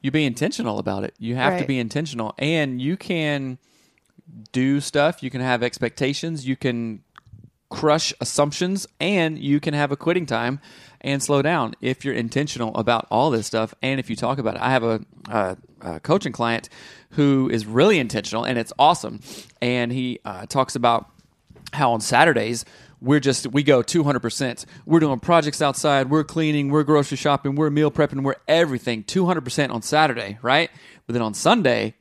[0.01, 1.13] you be intentional about it.
[1.19, 3.59] You have to be intentional, and you can
[4.51, 5.23] do stuff.
[5.23, 6.47] You can have expectations.
[6.47, 7.03] You can
[7.69, 10.59] crush assumptions, and you can have a quitting time
[11.01, 13.73] and slow down if you're intentional about all this stuff.
[13.81, 16.69] And if you talk about it, I have a, a, a coaching client
[17.11, 19.19] who is really intentional, and it's awesome.
[19.61, 21.09] And he uh, talks about
[21.73, 22.63] how on Saturdays
[23.01, 24.65] we're just we go 200%.
[24.85, 29.71] We're doing projects outside, we're cleaning, we're grocery shopping, we're meal prepping, we're everything 200%
[29.71, 30.71] on Saturday, right?
[31.05, 31.95] But then on Sunday,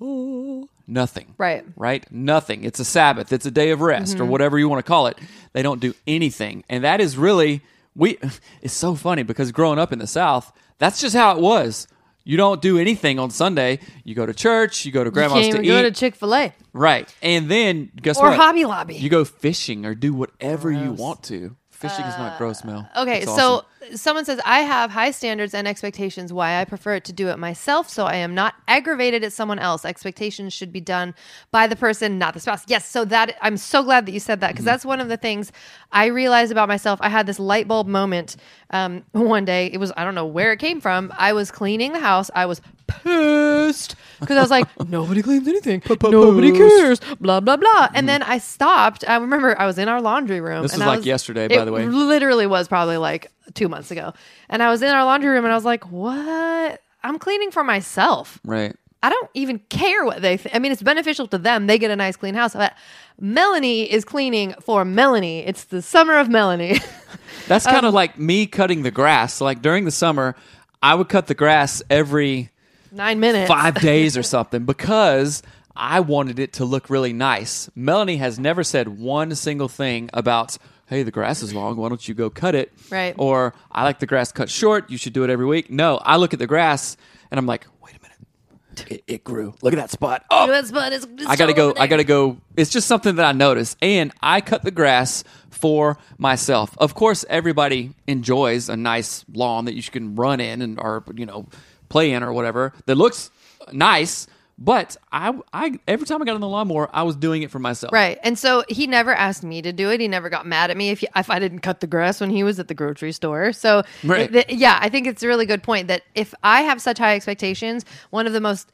[0.00, 1.34] oh, nothing.
[1.38, 1.64] Right.
[1.76, 2.04] Right?
[2.10, 2.64] Nothing.
[2.64, 4.30] It's a Sabbath, it's a day of rest or mm-hmm.
[4.32, 5.18] whatever you want to call it.
[5.52, 6.64] They don't do anything.
[6.68, 7.62] And that is really
[7.94, 8.18] we
[8.62, 11.86] it's so funny because growing up in the South, that's just how it was.
[12.22, 13.80] You don't do anything on Sunday.
[14.04, 15.68] You go to church, you go to You grandma's can't to eat.
[15.68, 16.54] go to Chick fil A.
[16.72, 17.12] Right.
[17.22, 18.32] And then guess Or what?
[18.34, 18.96] Or Hobby Lobby.
[18.96, 21.56] You go fishing or do whatever you want to.
[21.70, 22.86] Fishing is not uh, gross, Mel.
[22.94, 23.66] Okay, It's so awesome.
[23.94, 26.32] Someone says I have high standards and expectations.
[26.32, 29.84] Why I prefer to do it myself, so I am not aggravated at someone else.
[29.84, 31.14] Expectations should be done
[31.50, 32.64] by the person, not the spouse.
[32.66, 35.16] Yes, so that I'm so glad that you said that because that's one of the
[35.16, 35.52] things
[35.92, 36.98] I realized about myself.
[37.02, 38.36] I had this light bulb moment
[38.70, 39.66] um, one day.
[39.72, 41.12] It was I don't know where it came from.
[41.16, 42.30] I was cleaning the house.
[42.34, 45.82] I was pissed because I was like, nobody cleans anything.
[46.02, 47.00] Nobody cares.
[47.20, 47.88] Blah blah blah.
[47.94, 49.04] And then I stopped.
[49.08, 50.62] I remember I was in our laundry room.
[50.62, 51.86] This was like yesterday, by the way.
[51.86, 54.12] Literally was probably like two months ago.
[54.48, 56.82] And I was in our laundry room and I was like, what?
[57.02, 58.38] I'm cleaning for myself.
[58.44, 58.74] right.
[59.02, 60.54] I don't even care what they think.
[60.54, 61.66] I mean, it's beneficial to them.
[61.66, 62.52] They get a nice clean house.
[62.52, 62.74] But
[63.18, 65.40] Melanie is cleaning for Melanie.
[65.40, 66.78] It's the summer of Melanie.
[67.48, 69.40] That's kind Um, of like me cutting the grass.
[69.40, 70.36] Like during the summer,
[70.82, 72.50] I would cut the grass every
[72.92, 73.48] Nine minutes.
[73.48, 75.42] five days or something because
[75.74, 77.70] I wanted it to look really nice.
[77.74, 80.58] Melanie has never said one single thing about,
[80.90, 81.76] hey, the grass is long.
[81.76, 82.72] Why don't you go cut it?
[82.90, 83.14] Right.
[83.16, 84.90] Or I like the grass cut short.
[84.90, 85.70] You should do it every week.
[85.70, 86.96] No, I look at the grass
[87.30, 88.90] and I'm like, wait a minute.
[88.90, 89.54] It, it grew.
[89.62, 90.24] Look at that spot.
[90.30, 91.72] Oh, that spot it's I gotta go.
[91.76, 92.38] I gotta go.
[92.56, 96.76] It's just something that I noticed, and I cut the grass for myself.
[96.78, 101.26] Of course, everybody enjoys a nice lawn that you can run in and or you
[101.26, 101.46] know
[101.88, 103.30] play in or whatever that looks
[103.70, 104.26] nice.
[104.62, 107.58] But I, I every time I got on the lawnmower, I was doing it for
[107.58, 107.92] myself.
[107.94, 108.18] Right.
[108.22, 110.00] And so he never asked me to do it.
[110.00, 112.44] He never got mad at me if, if I didn't cut the grass when he
[112.44, 113.52] was at the grocery store.
[113.54, 114.30] So, Right.
[114.30, 117.14] th- yeah, I think it's a really good point that if I have such high
[117.16, 118.70] expectations, one of the most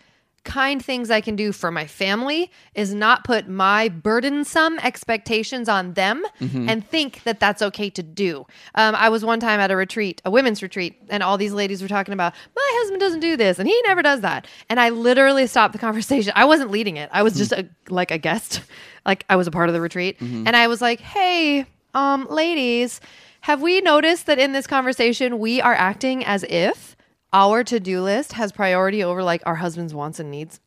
[0.47, 5.93] kind things I can do for my family is not put my burdensome expectations on
[5.93, 6.69] them Mm-hmm.
[6.69, 8.47] and think that that's okay to do.
[8.75, 11.83] Um, I was one time at a retreat, a women's retreat, and all these ladies
[11.83, 14.47] were talking about, my husband doesn't do this and he never does that.
[14.71, 16.33] And I literally stopped the conversation.
[16.37, 17.09] I wasn't leading it.
[17.13, 18.63] I was just a, like a guest,
[19.07, 20.21] like I was a part of the retreat.
[20.21, 23.01] And I was like, hey, um, ladies,
[23.43, 26.96] Have we noticed that in this conversation we are acting as if
[27.37, 30.59] our to-do list has priority over like our husband's wants and needs?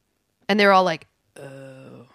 [0.47, 1.07] And they're all like,
[1.39, 2.05] oh,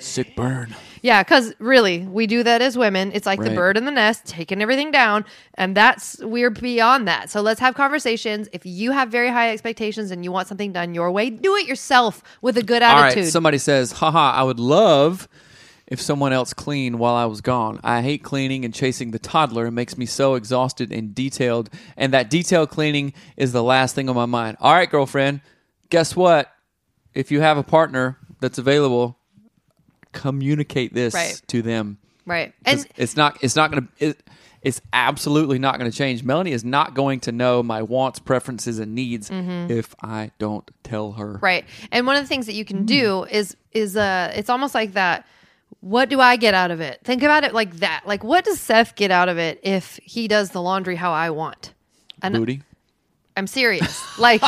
[0.00, 0.76] Sick burn.
[1.02, 3.10] yeah, because really, we do that as women.
[3.12, 3.56] It's like the Right.
[3.56, 7.30] bird in the nest, taking everything down, and that's we're beyond that.
[7.30, 8.48] So let's have conversations.
[8.52, 11.66] If you have very high expectations and you want something done your way, do it
[11.66, 13.24] yourself with a good All attitude.
[13.24, 13.32] right.
[13.32, 15.26] Somebody says, haha, I would love
[15.88, 17.80] if someone else cleaned while I was gone.
[17.82, 19.66] I hate cleaning and chasing the toddler.
[19.66, 21.70] It makes me so exhausted and detailed.
[21.96, 24.58] And that detailed cleaning is the last thing on my mind.
[24.60, 25.40] All right, girlfriend,
[25.90, 26.52] guess what?
[27.14, 29.18] If you have a partner that's available,
[30.12, 31.40] communicate this Right.
[31.48, 31.98] to them.
[32.26, 32.52] Right.
[32.66, 34.22] and it's not it's not going to it,
[34.60, 36.22] it's absolutely not going to change.
[36.24, 41.12] Melanie is not going to know my wants, preferences and needs if I don't tell
[41.12, 41.34] her.
[41.34, 41.44] Mm-hmm.
[41.44, 41.64] Right.
[41.90, 44.92] And one of the things that you can do is is uh it's almost like
[44.92, 45.26] that
[45.80, 47.00] what do I get out of it?
[47.04, 48.02] Think about it like that.
[48.06, 51.30] Like what does Seth get out of it if he does the laundry how I
[51.30, 51.74] want?
[52.22, 52.62] And Booty.
[53.36, 54.18] I'm serious.
[54.18, 54.40] Like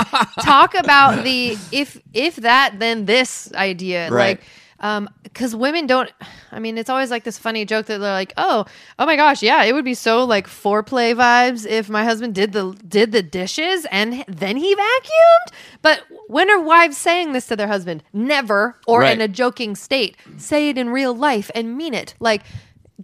[0.43, 4.11] talk about the if if that then this idea.
[4.11, 4.39] Right.
[4.39, 4.43] Like
[4.81, 6.11] um cuz women don't
[6.53, 8.65] I mean it's always like this funny joke that they're like, "Oh,
[8.99, 12.53] oh my gosh, yeah, it would be so like foreplay vibes if my husband did
[12.53, 17.57] the did the dishes and then he vacuumed." But when are wives saying this to
[17.57, 18.03] their husband?
[18.13, 19.15] Never or Right.
[19.15, 20.17] in a joking state.
[20.37, 22.15] Say it in real life and mean it.
[22.19, 22.43] Like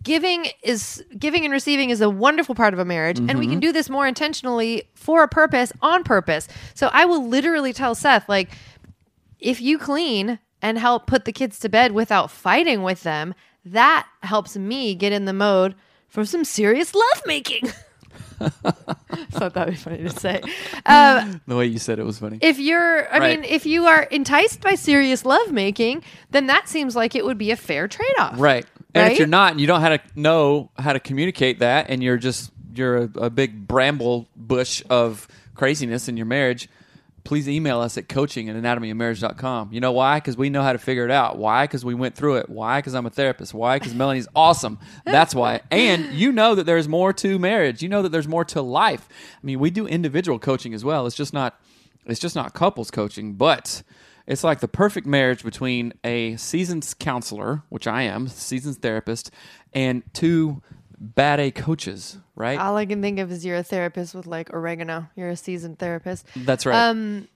[0.03, 3.59] giving is giving and receiving is a wonderful part of a marriage and we can
[3.61, 8.29] do this more intentionally for a purpose on purpose so i will literally tell seth
[8.29, 8.51] like
[9.41, 14.07] if you clean and help put the kids to bed without fighting with them that
[14.23, 15.75] helps me get in the mode
[16.09, 17.69] for some serious lovemaking
[19.31, 20.41] thought that would be funny to say
[20.87, 22.39] um, The way you said it was funny.
[22.41, 23.41] if you're i Right.
[23.41, 27.51] mean if you are enticed by serious lovemaking then that seems like it would be
[27.51, 28.67] a fair trade-off Right.
[28.95, 29.13] And Right?
[29.13, 32.17] if you're not and you don't how to know how to communicate that and you're
[32.19, 36.69] just you're a, a big bramble bush of craziness in your marriage,
[37.27, 39.73] please email us at coaching at anatomyofmarriage.com.
[39.73, 40.19] You know why?
[40.19, 41.39] Because we know how to figure it out.
[41.39, 41.65] Why?
[41.65, 42.49] Because we went through it.
[42.49, 42.79] Why?
[42.79, 43.53] Because I'm a therapist.
[43.53, 43.79] Why?
[43.79, 44.79] Because Melanie's awesome.
[45.05, 45.61] That's why.
[45.71, 47.83] And you know that there's more to marriage.
[47.83, 49.09] You know that there's more to life.
[49.11, 51.07] I mean, we do individual coaching as well.
[51.07, 51.61] It's just not
[52.07, 53.83] it's just not couples coaching, but
[54.27, 59.33] it's like the perfect marriage between a seasoned counselor, which I am, seasoned therapist,
[59.73, 60.63] and two
[60.99, 62.59] bad A coaches, right?
[62.59, 65.09] All I can think of is you're a therapist with like oregano.
[65.17, 66.27] You're a seasoned therapist.
[66.37, 66.77] That's right.
[66.91, 67.27] Um,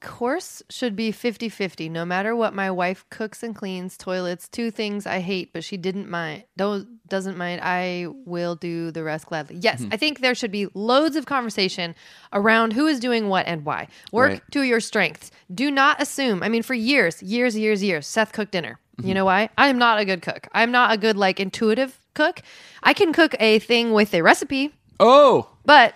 [0.00, 1.88] course should be 50 50.
[1.88, 4.46] No matter what, my wife cooks and cleans toilets.
[4.46, 6.44] Two things I hate, but she didn't mind.
[6.56, 7.60] Don't, doesn't mind.
[7.64, 9.56] I will do the rest gladly.
[9.56, 9.94] Yes, Mm-hmm.
[9.94, 11.94] I think there should be loads of conversation
[12.32, 13.88] around who is doing what and why.
[14.12, 14.42] Work Right.
[14.52, 15.30] to your strengths.
[15.52, 16.42] Do not assume.
[16.42, 18.78] I mean, for years, years, years, years, Seth cooked dinner.
[18.98, 19.08] Mm-hmm.
[19.08, 19.50] You know why?
[19.58, 20.48] I am not a good cook.
[20.52, 22.40] I'm not a good, like, intuitive cook.
[22.82, 25.94] I can cook a thing with a recipe, oh, but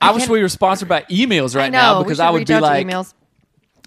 [0.00, 2.60] I, wish can't- we were sponsored by eMeals right know now because I would be
[2.60, 3.14] like eMeals.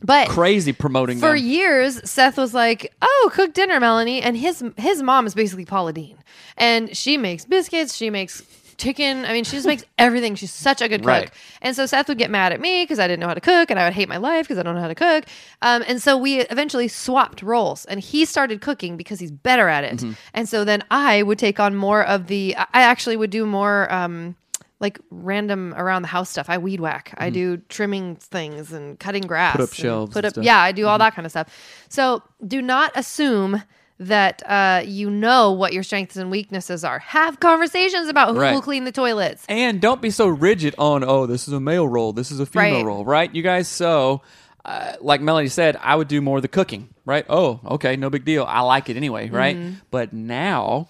[0.03, 1.45] But crazy promoting for them.
[1.45, 5.93] years, Seth was like, "Oh, cook dinner, Melanie," and his his mom is basically Paula
[5.93, 6.17] Deen,
[6.57, 8.41] and she makes biscuits, she makes
[8.77, 9.25] chicken.
[9.25, 10.35] I mean, she just makes everything.
[10.35, 11.07] She's such a good cook.
[11.07, 11.31] Right.
[11.61, 13.69] And so Seth would get mad at me because I didn't know how to cook,
[13.69, 15.25] and I would hate my life because I don't know how to cook.
[15.61, 19.83] Um, and so we eventually swapped roles, and he started cooking because he's better at
[19.83, 19.97] it.
[19.97, 20.11] Mm-hmm.
[20.33, 22.55] And so then I would take on more of the.
[22.57, 23.91] I actually would do more.
[23.93, 24.35] Um,
[24.81, 26.49] like random around the house stuff.
[26.49, 27.13] I weed whack.
[27.17, 29.53] I do trimming things and cutting grass.
[29.53, 29.63] Mm-hmm.
[29.63, 31.55] up shelves Put up, yeah, I do all that kind of stuff.
[31.87, 33.61] So do not assume
[34.01, 36.99] that uh, you know what your strengths and weaknesses are.
[36.99, 38.53] Have conversations about who Right.
[38.53, 39.45] will clean the toilets.
[39.47, 42.45] And don't be so rigid on, oh, this is a male role, this is a
[42.47, 42.85] female Right.
[42.85, 43.33] role, right?
[43.33, 44.21] You guys, so
[44.65, 47.25] uh, like Melanie said, I would do more of the cooking, right?
[47.29, 48.43] Oh, okay, no big deal.
[48.47, 49.55] I like it anyway, right?
[49.57, 49.75] Mm-hmm.
[49.91, 50.87] But now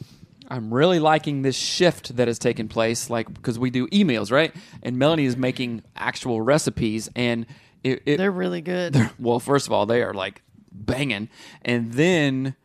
[0.47, 4.53] I'm really liking this shift that has taken place, like because we do eMeals, right?
[4.83, 7.45] And Melanie is making actual recipes, and
[7.83, 8.95] it, it They're really good.
[9.19, 11.27] well, first of all, they are like banging,
[11.63, 12.55] and then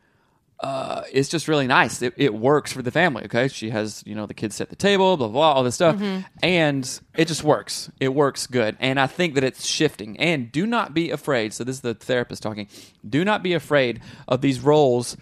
[0.59, 2.01] uh, it's just really nice.
[2.01, 3.25] It, it works for the family.
[3.25, 6.01] Okay, she has you know the kids set the table, blah blah, all this stuff,
[6.41, 7.91] and it just works.
[7.99, 10.17] It works good, and I think that it's shifting.
[10.17, 11.53] And do not be afraid.
[11.53, 12.67] So this is the therapist talking.
[13.07, 15.15] Do not be afraid of these roles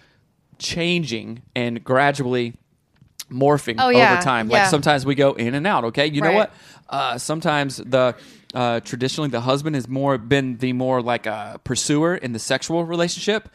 [0.58, 2.54] changing and gradually
[3.30, 4.48] morphing Oh, yeah, over time.
[4.48, 4.60] yeah.
[4.60, 5.84] Like sometimes we go in and out.
[5.86, 6.54] Okay, you know what?
[6.88, 8.14] Uh, sometimes the
[8.54, 12.84] uh, traditionally the husband has more been the more like a pursuer in the sexual
[12.84, 13.48] relationship,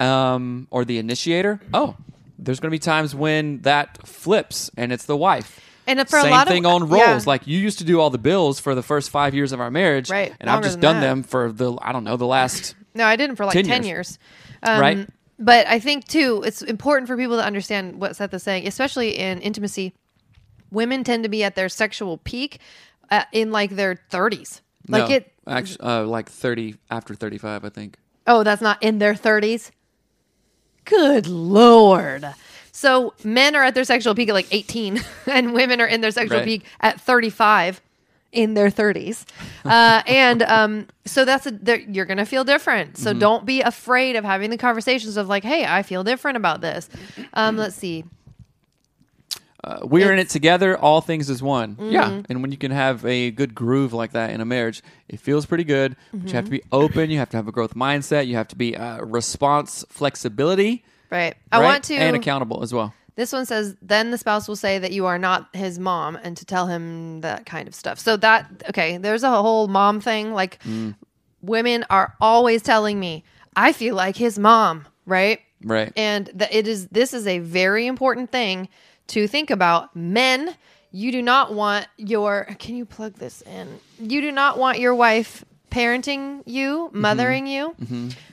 [0.00, 1.60] um, or the initiator.
[1.72, 1.96] Oh,
[2.38, 5.60] there's going to be times when that flips and it's the wife.
[5.88, 7.12] And for a Same lot of- thing on yeah.
[7.12, 7.26] roles.
[7.26, 9.70] Like you used to do all the bills for the first five years of our
[9.70, 11.00] marriage, Right, And I've just done that.
[11.00, 12.74] them for the I don't know the last.
[12.96, 13.86] No, I didn't for like 10 10, years.
[13.86, 14.18] years.
[14.62, 15.08] Um, Right.
[15.38, 19.18] But I think, too, it's important for people to understand what Seth is saying, especially
[19.18, 19.92] in intimacy.
[20.70, 22.58] women tend to be at their sexual peak
[23.10, 24.62] uh, in like their 30s.
[24.88, 28.98] Like no, it actually uh, like 30 after 35 i think Oh, that's not in
[28.98, 29.70] their 30s?
[30.86, 32.26] Good lord.
[32.72, 36.10] So men are at their sexual peak at like 18, and women are in their
[36.10, 36.44] sexual Right.
[36.46, 37.80] peak at 35
[38.32, 39.24] in their 30s.
[39.64, 41.52] Uh, and um, so that's a,
[41.88, 42.98] you're going to feel different.
[42.98, 46.60] So don't be afraid of having the conversations of like, hey, I feel different about
[46.60, 46.90] this.
[47.32, 48.04] Um, let's see.
[49.66, 51.92] Uh, we're in it together all things is one Mm-hmm.
[51.92, 55.18] yeah and when you can have a good groove like that in a marriage it
[55.20, 56.68] feels pretty good but you have to be Mm-hmm.
[56.82, 60.84] open you have to have a growth mindset you have to be uh, response flexibility
[61.10, 61.34] Right.
[61.52, 61.64] I right?
[61.64, 61.94] want to.
[61.94, 65.18] and accountable as well This one says, then the spouse will say that you are
[65.18, 67.98] not his mom and to tell him that kind of stuff.
[67.98, 70.34] So that, okay, there's a whole mom thing.
[70.34, 70.58] Like
[71.40, 73.24] women are always telling me,
[73.56, 75.40] I feel like his mom, right?
[75.64, 78.68] right And that it is, this is a very important thing
[79.08, 79.94] to think about.
[79.96, 80.54] Men,
[80.92, 83.80] you do not want your, can you plug this in?
[83.98, 87.74] You do not want your wife parenting you, mothering you.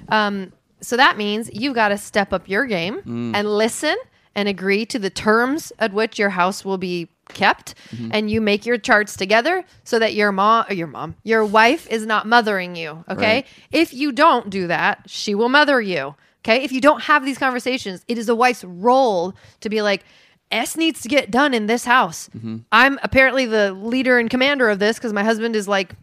[0.10, 0.52] Um,
[0.82, 3.36] so that means you've got to step up your game Mm.
[3.36, 3.96] and listen
[4.36, 8.10] and agree to the terms at which your house will be kept Mm-hmm.
[8.14, 11.88] and you make your charts together so that your mom or your mom your wife
[11.90, 13.48] is not mothering you okay Right.
[13.72, 17.38] if you don't do that she will mother you okay if you don't have these
[17.38, 20.04] conversations it is a wife's role to be like
[20.52, 22.30] S needs to get done in this house.
[22.36, 22.58] Mm-hmm.
[22.72, 25.96] I'm apparently the leader and commander of this because my husband is like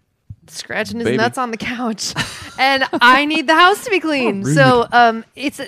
[0.49, 1.17] scratching his Baby.
[1.19, 2.13] nuts on the couch
[2.59, 4.45] and I need the house to be clean.
[4.45, 5.61] so um it's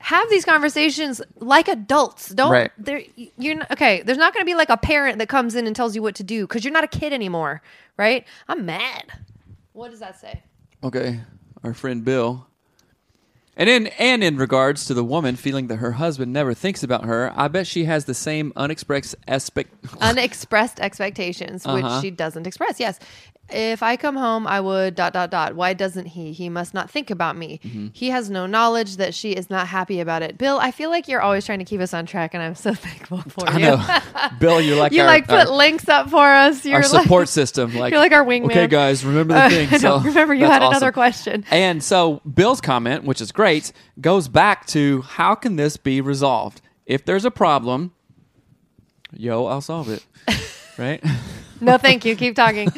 [0.00, 2.28] have these conversations like adults.
[2.28, 2.70] Don't Right.
[2.78, 5.66] there you're not, okay, there's not going to be like a parent that comes in
[5.66, 7.62] and tells you what to do cuz you're not a kid anymore,
[7.96, 8.26] right?
[8.48, 9.04] I'm mad.
[9.72, 10.42] What does that say?
[10.84, 11.20] okay
[11.64, 12.46] our friend bill
[13.58, 17.04] and in and in regards to the woman feeling that her husband never thinks about
[17.04, 21.76] her i bet she has the same unexpressed aspect Unexpressed expectations, Uh-huh.
[21.76, 22.78] which she doesn't express.
[22.80, 22.98] Yes.
[23.50, 25.54] If I come home, I would dot dot dot.
[25.54, 26.32] Why doesn't he?
[26.32, 27.60] He must not think about me.
[27.64, 27.88] Mm-hmm.
[27.94, 30.36] He has no knowledge that she is not happy about it.
[30.36, 32.74] Bill, I feel like you're always trying to keep us on track, and I'm so
[32.74, 33.64] thankful for i you.
[33.64, 33.98] know
[34.38, 36.64] bill you're like you our, like put our, links up for us.
[36.64, 38.50] You're our like, support system like you're like our wingman.
[38.50, 40.04] okay guys remember the Uh, thing I so know.
[40.04, 40.72] Remember, you had awesome.
[40.76, 41.44] another question.
[41.50, 46.60] And so Bill's comment, which is great, goes back to how can this be resolved?
[46.84, 47.92] If there's a problem,
[49.12, 50.04] yo, I'll solve it.
[50.78, 51.02] right?
[51.60, 52.14] No, thank you.
[52.14, 52.70] Keep talking.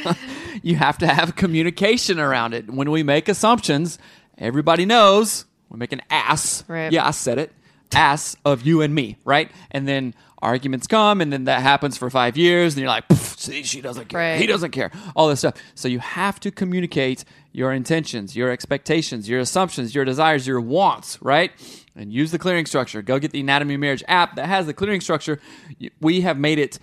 [0.63, 2.71] You have to have communication around it.
[2.71, 3.99] When we make assumptions,
[4.39, 6.65] everybody knows we make an ass.
[6.69, 6.93] Right.
[6.93, 7.53] Yeah, I said it.
[7.93, 9.51] Ass of you and me, right?
[9.73, 13.65] And then arguments come, and then that happens for five years, and you're like, see,
[13.65, 14.21] she doesn't care.
[14.21, 14.41] Right.
[14.41, 14.93] He doesn't care.
[15.17, 15.55] All this stuff.
[15.75, 21.21] So you have to communicate your intentions, your expectations, your assumptions, your desires, your wants,
[21.21, 21.51] right?
[21.97, 23.03] And use the clearing structure.
[23.03, 25.41] Go get the Anatomy of Marriage app that has the clearing structure.
[26.01, 26.79] We have made it.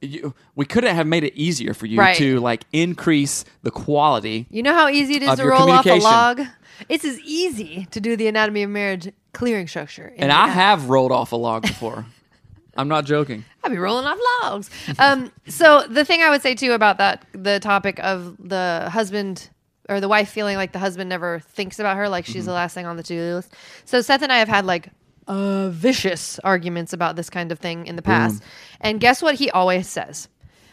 [0.00, 2.16] You, we couldn't have made it easier for you Right.
[2.18, 5.86] to like increase the quality You know how easy it is Of to roll off
[5.86, 6.40] a log?
[6.88, 10.12] It's as easy to do the anatomy of marriage clearing structure.
[10.16, 12.06] And I have rolled off a log before.
[12.76, 13.44] I'm not joking.
[13.64, 14.70] I'd be rolling off logs.
[15.00, 19.50] Um, so the thing I would say too about that, the topic of the husband
[19.88, 22.74] or the wife feeling like the husband never thinks about her, like she's the last
[22.74, 23.52] thing on the to-do list.
[23.84, 24.90] So Seth and I have had like
[25.28, 28.42] uh, vicious arguments about this kind of thing in the past.
[28.80, 30.28] And guess what he always says?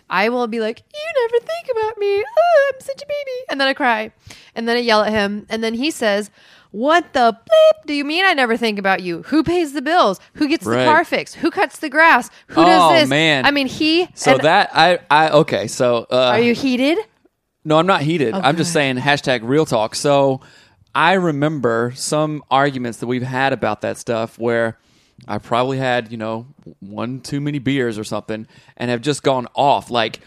[0.10, 2.24] I will be like, "You never think about me.
[2.24, 4.12] Oh, I'm such a baby," and then I cry,
[4.56, 6.30] and then I yell at him, and then he says,
[6.72, 9.24] "What the bleep do you mean I never think about you?
[9.24, 10.20] Who pays the bills?
[10.36, 10.86] Who gets Right.
[10.86, 11.36] the car fixed?
[11.38, 12.30] Who cuts the grass?
[12.50, 13.46] Who Oh, does this?" man.
[13.48, 14.08] I mean, he.
[14.14, 15.66] So that I I okay.
[15.68, 17.00] So uh, are you heated?
[17.68, 18.36] No, I'm not heated.
[18.36, 19.96] I'm just saying hashtag real talk.
[19.96, 20.42] So
[20.96, 24.78] I remember some arguments that we've had about that stuff where
[25.28, 26.48] I probably had, you know,
[26.80, 29.92] one too many beers or something and have just gone off.
[29.92, 30.20] Like,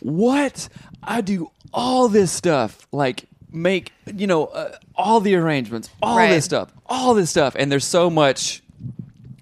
[0.00, 0.68] what?
[1.02, 2.86] I do all this stuff.
[2.90, 6.30] Like, make, you know, uh, all the arrangements, all Right.
[6.30, 7.54] this stuff, all this stuff.
[7.56, 8.62] And there's so much.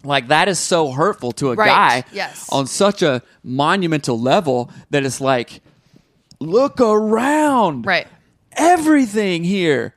[0.07, 1.67] Like that is so hurtful to a Right.
[1.67, 2.47] guy Yes.
[2.53, 5.63] on such a monumental level that it's like,
[6.41, 7.87] look around.
[7.87, 8.07] Right.
[8.53, 9.95] Everything here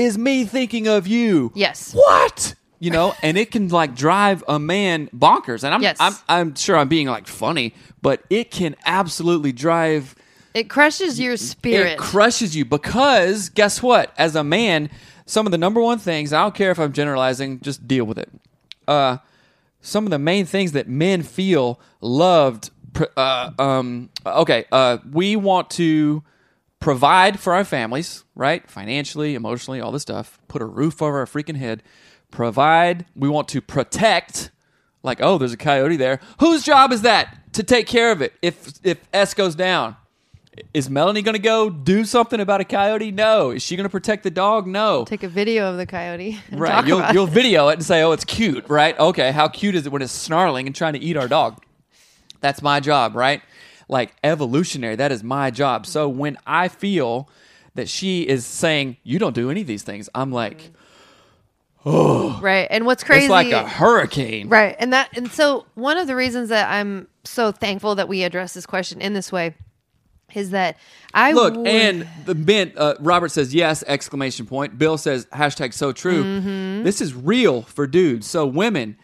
[0.00, 1.52] is me thinking of you.
[1.54, 1.92] Yes.
[1.92, 2.54] What?
[2.78, 5.64] You know, and it can like drive a man bonkers.
[5.64, 5.98] And I'm Yes.
[6.00, 10.14] I'm I'm sure I'm being like funny, but it can absolutely drive
[10.54, 11.92] It crushes your spirit.
[11.92, 14.12] it crushes you because guess what?
[14.16, 14.88] As a man,
[15.26, 18.18] some of the number one things, I don't care if I'm generalizing, just deal with
[18.18, 18.30] it.
[18.88, 19.18] Uh,
[19.82, 22.70] some of the main things that men feel loved.
[23.16, 26.22] Uh, um, okay, uh, we want to
[26.80, 28.68] provide for our families, right?
[28.68, 30.40] Financially, emotionally, all this stuff.
[30.48, 31.82] Put a roof over our freaking head.
[32.30, 33.06] Provide.
[33.14, 34.50] We want to protect.
[35.02, 36.20] Like, oh, there's a coyote there.
[36.40, 37.40] Whose job is that?
[37.52, 39.96] to take care of it if if S goes down.
[40.74, 43.12] Is Melanie going to go do something about a coyote?
[43.12, 43.50] No.
[43.50, 44.66] Is she going to protect the dog?
[44.66, 45.04] No.
[45.04, 46.38] Take a video of the coyote.
[46.50, 46.86] Right.
[46.86, 47.30] You'll, you'll it.
[47.30, 48.98] video it and say, oh, it's cute, right?
[48.98, 49.30] Okay.
[49.30, 51.64] How cute is it when it's snarling and trying to eat our dog?
[52.40, 53.42] That's my job, right?
[53.90, 55.84] Like evolutionary, that is my job.
[55.84, 57.28] So when I feel
[57.74, 60.70] that she is saying, you don't do any of these things, I'm like,
[61.84, 62.66] Oh, right.
[62.70, 63.24] And what's crazy?
[63.24, 64.48] it's like a hurricane.
[64.50, 64.76] Right.
[64.78, 68.52] And that and so one of the reasons that I'm so thankful that we address
[68.52, 69.54] this question in this way
[70.34, 70.76] is that
[71.14, 73.82] I Look, would- and the Ben, uh, Robert says yes!
[73.86, 74.78] Exclamation point.
[74.78, 76.22] Bill says hashtag so true.
[76.22, 76.82] Mm-hmm.
[76.84, 78.26] This is real for dudes.
[78.28, 78.96] So women,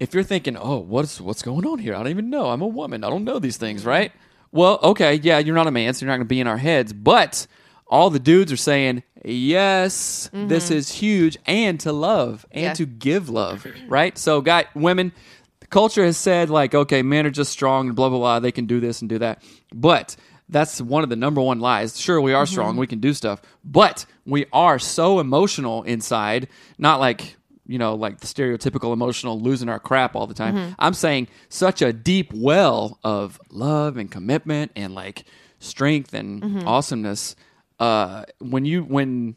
[0.00, 1.94] if you're thinking, oh, what's what's going on here?
[1.94, 2.50] I don't even know.
[2.50, 3.04] I'm a woman.
[3.04, 4.10] I don't know these things, right?
[4.56, 6.56] Well, okay, yeah, you're not a man, so you're not going to be in our
[6.58, 6.92] heads.
[6.92, 7.46] But
[7.86, 10.30] all the dudes are saying yes.
[10.32, 12.64] This is huge, and to love and Mm-hmm.
[12.64, 12.72] Yeah.
[12.74, 14.16] to give love, right?
[14.18, 15.12] So, guy, women.
[15.60, 18.40] The culture has said like, okay, men are just strong and blah blah blah.
[18.40, 19.42] They can do this and do that,
[19.74, 20.14] but
[20.48, 21.98] that's one of the number one lies.
[22.00, 26.46] Sure, we are strong, we can do stuff, but we are so emotional inside.
[26.78, 27.36] Not like
[27.66, 30.74] you know, like the stereotypical emotional losing our crap all the time.
[30.78, 35.24] I'm saying such a deep well of love and commitment and like
[35.58, 37.36] strength and awesomeness.
[37.78, 39.36] Uh, when you when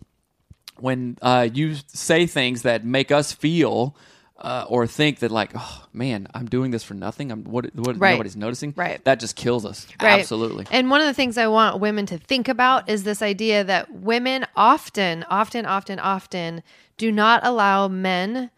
[0.77, 3.95] when uh, you say things that make us feel
[4.39, 7.31] uh, or think that like, oh man, I'm doing this for nothing.
[7.31, 8.11] I'm what what Right.
[8.11, 8.73] nobody's noticing.
[8.75, 9.03] Right.
[9.03, 9.85] That just kills us.
[10.01, 10.19] Right.
[10.19, 10.65] Absolutely.
[10.71, 13.91] And one of the things I want women to think about is this idea that
[13.93, 16.63] women often, often, often, often
[16.97, 18.49] do not allow men,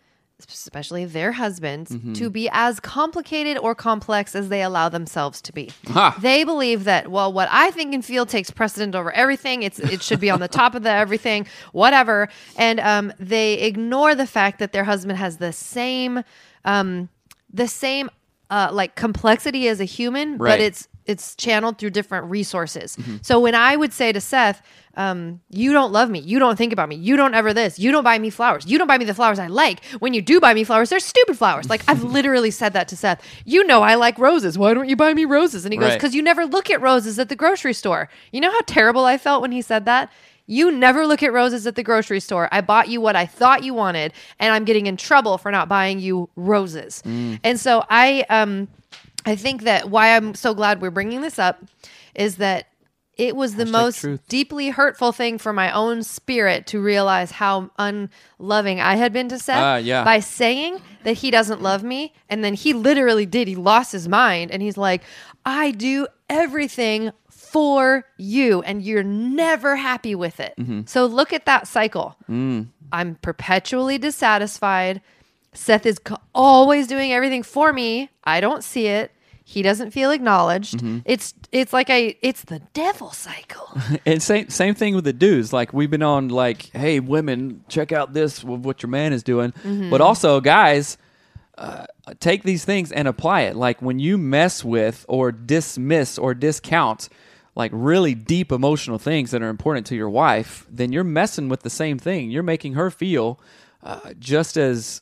[0.49, 2.13] especially their husbands, Mm-hmm.
[2.13, 5.71] to be as complicated or complex as they allow themselves to be.
[5.87, 6.17] Ha.
[6.21, 9.63] They believe that, well, what I think and feel takes precedent over everything.
[9.63, 12.29] It's it should be on the top of the everything, whatever.
[12.57, 16.23] And um, they ignore the fact that their husband has the same,
[16.65, 17.09] um,
[17.53, 18.09] the same,
[18.49, 20.51] uh, like complexity as a human, Right.
[20.51, 22.97] but it's it's channeled through different resources.
[23.21, 24.61] So when I would say to Seth,
[24.97, 26.19] um, "You don't love me.
[26.19, 26.95] You don't think about me.
[26.95, 27.77] You don't ever this.
[27.77, 28.65] You don't buy me flowers.
[28.65, 29.83] You don't buy me the flowers I like.
[29.99, 32.95] When you do buy me flowers, they're stupid flowers." Like I've literally said that to
[32.97, 33.21] Seth.
[33.45, 34.57] You know I like roses.
[34.57, 35.65] Why don't you buy me roses?
[35.65, 35.97] And he goes, Right.
[35.99, 39.17] "Because you never look at roses at the grocery store." You know how terrible I
[39.17, 40.11] felt when he said that.
[40.47, 42.49] You never look at roses at the grocery store.
[42.51, 45.69] I bought you what I thought you wanted, and I'm getting in trouble for not
[45.69, 47.01] buying you roses.
[47.05, 48.67] And so I um
[49.25, 51.63] I think that why I'm so glad we're bringing this up
[52.15, 52.67] is that
[53.17, 54.21] it was the most truth.
[54.29, 59.37] deeply hurtful thing for my own spirit to realize how unloving I had been to
[59.37, 60.03] Seth Ah, yeah.
[60.03, 62.13] by saying that he doesn't love me.
[62.29, 63.47] And then he literally did.
[63.47, 65.03] He lost his mind and he's like,
[65.45, 70.53] I do everything for you and you're never happy with it.
[70.57, 70.81] Mm-hmm.
[70.85, 72.15] So look at that cycle.
[72.29, 72.69] Mm.
[72.91, 75.01] I'm perpetually dissatisfied.
[75.53, 78.09] Seth is co- always doing everything for me.
[78.23, 79.11] I don't see it.
[79.43, 80.75] He doesn't feel acknowledged.
[80.75, 80.99] Mm-hmm.
[81.03, 83.67] It's it's like I it's the devil cycle.
[84.05, 85.51] And same same thing with the dudes.
[85.51, 89.23] Like we've been on like, hey, women, check out this with what your man is
[89.23, 89.51] doing.
[89.51, 89.89] Mm-hmm.
[89.89, 90.97] But also, guys,
[91.57, 91.85] uh,
[92.19, 93.55] take these things and apply it.
[93.55, 97.09] Like when you mess with or dismiss or discount
[97.55, 101.61] like really deep emotional things that are important to your wife, then you're messing with
[101.63, 102.31] the same thing.
[102.31, 103.39] You're making her feel
[103.83, 105.01] uh, just as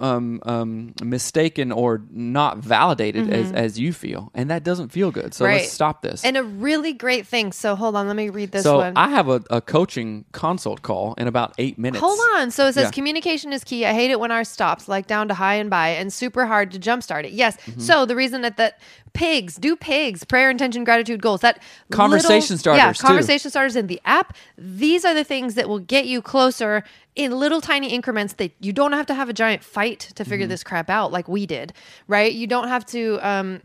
[0.00, 5.32] um, um, mistaken or not validated as, as you feel, and that doesn't feel good.
[5.34, 5.52] So Mm-hmm.
[5.52, 5.60] Right.
[5.60, 6.24] let's stop this.
[6.24, 7.52] and a really great thing.
[7.52, 8.94] So hold on, let me read this so one.
[8.96, 12.00] I have a, a coaching consult call in about eight minutes.
[12.02, 12.50] Hold on.
[12.50, 12.90] So it says Yeah.
[12.90, 13.86] communication is key.
[13.86, 16.72] I hate it when ours stops, like down to high and by, and super hard
[16.72, 17.30] to jumpstart it.
[17.32, 17.56] Yes.
[17.58, 17.80] Mm-hmm.
[17.80, 18.80] So the reason that that
[19.12, 21.40] pigs do pigs, prayer, intention, gratitude, goals.
[21.42, 23.06] That Conversation little- Yeah, starters, too.
[23.06, 24.36] conversation starters in the app.
[24.56, 26.82] These are the things that will get you closer
[27.18, 28.32] in little tiny increments.
[28.34, 30.50] That you don't have to have a giant fight to figure Mm-hmm.
[30.50, 31.72] this crap out, like we did,
[32.06, 32.32] right?
[32.32, 33.18] You don't have to.
[33.28, 33.60] um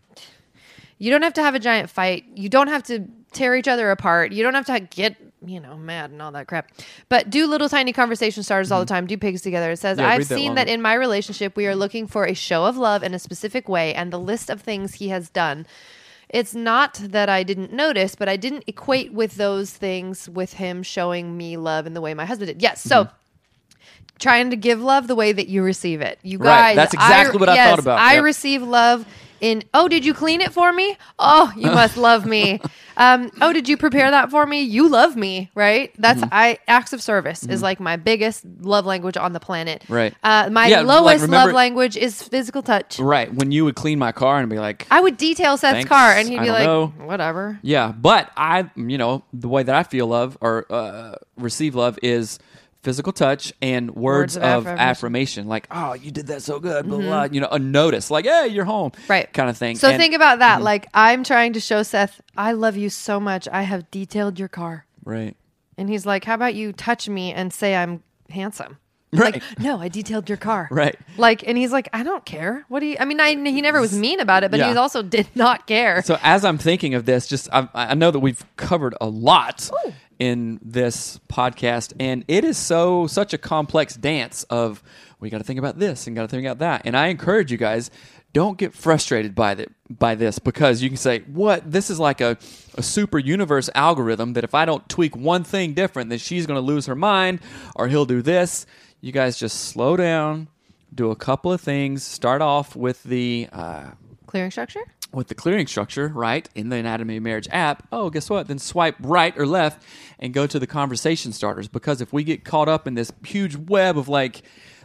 [0.99, 2.23] you don't have to have a giant fight.
[2.35, 4.31] You don't have to tear each other apart.
[4.31, 6.71] You don't have to get, you know, mad and all that crap.
[7.09, 9.05] But do little tiny conversation starters all the time.
[9.07, 9.71] Do pigs together.
[9.71, 10.05] It says, Mm-hmm.
[10.07, 10.55] Yeah, I've that seen one.
[10.55, 13.67] that in my relationship, we are looking for a show of love in a specific
[13.67, 15.65] way and the list of things he has done.
[16.29, 20.83] It's not that I didn't notice, but I didn't equate with those things with him
[20.83, 22.61] showing me love in the way my husband did.
[22.61, 22.81] Yes.
[22.81, 23.09] So
[24.23, 26.17] trying to give love the way that you receive it.
[26.23, 26.47] You Mm-hmm.
[26.47, 27.99] Right, guys, that's exactly what I yes, thought about.
[27.99, 28.23] I Yep.
[28.23, 29.05] receive love
[29.41, 29.61] in.
[29.73, 30.97] Oh, did you clean it for me?
[31.19, 32.59] Oh, you must love me.
[32.95, 34.61] Um, oh, did you prepare that for me?
[34.61, 35.91] You love me, right?
[35.97, 36.29] That's Mm-hmm.
[36.31, 39.83] I acts of service is like my biggest love language on the planet.
[39.89, 40.13] Right.
[40.23, 42.99] Uh, my Yeah, like, lowest remember- love language is physical touch.
[42.99, 43.33] Right.
[43.33, 45.89] When you would clean my car and be like, I would detail Seth's Thanks.
[45.89, 46.93] car, and he'd be like, know.
[46.99, 51.73] "Whatever." yeah, but I, you know, the way that I feel love or uh, receive
[51.75, 52.37] love is
[52.83, 54.79] physical touch and words, Words of of, affirmation.
[54.79, 55.47] affirmation.
[55.47, 58.47] like oh you did that so good blah, blah, you know a notice like hey
[58.49, 59.11] you're home Mm-hmm.
[59.11, 59.33] Right.
[59.33, 60.61] kind of thing So And- think about that.
[60.61, 63.47] Like I'm trying to show Seth, I love you so much.
[63.51, 64.85] I have detailed your car.
[65.05, 65.35] right
[65.77, 68.77] And he's like, How about you touch me and say I'm handsome?
[69.13, 69.35] Right.
[69.35, 70.67] Like, no, I detailed your car.
[70.71, 70.95] Right.
[71.17, 72.65] Like, and he's like, I don't care.
[72.67, 72.97] What do you?
[72.99, 74.71] I mean, I, he never was mean about it, but Yeah.
[74.71, 76.01] he also did not care.
[76.01, 79.69] So as I'm thinking of this, just I, I know that we've covered a lot
[80.23, 84.81] in this podcast, and it is so such a complex dance of
[85.19, 86.83] we got to think about this and got to think about that.
[86.85, 87.91] And I encourage you guys,
[88.31, 91.69] don't get frustrated by that by this because you can say, "What?
[91.69, 92.37] This is like a
[92.75, 96.57] a super universe algorithm that if I don't tweak one thing different, then she's going
[96.57, 97.41] to lose her mind
[97.75, 98.65] or he'll do this."
[99.01, 100.47] You guys just slow down.
[100.95, 102.03] Do a couple of things.
[102.03, 103.91] Start off with the uh,
[104.25, 104.83] Clearing structure?
[105.13, 108.47] With the clearing structure, right, in the Anatomy of Marriage app, oh, guess what?
[108.47, 109.83] Then swipe right or left
[110.19, 111.67] and go to the conversation starters.
[111.67, 114.41] Because if we get caught up in this huge web of like,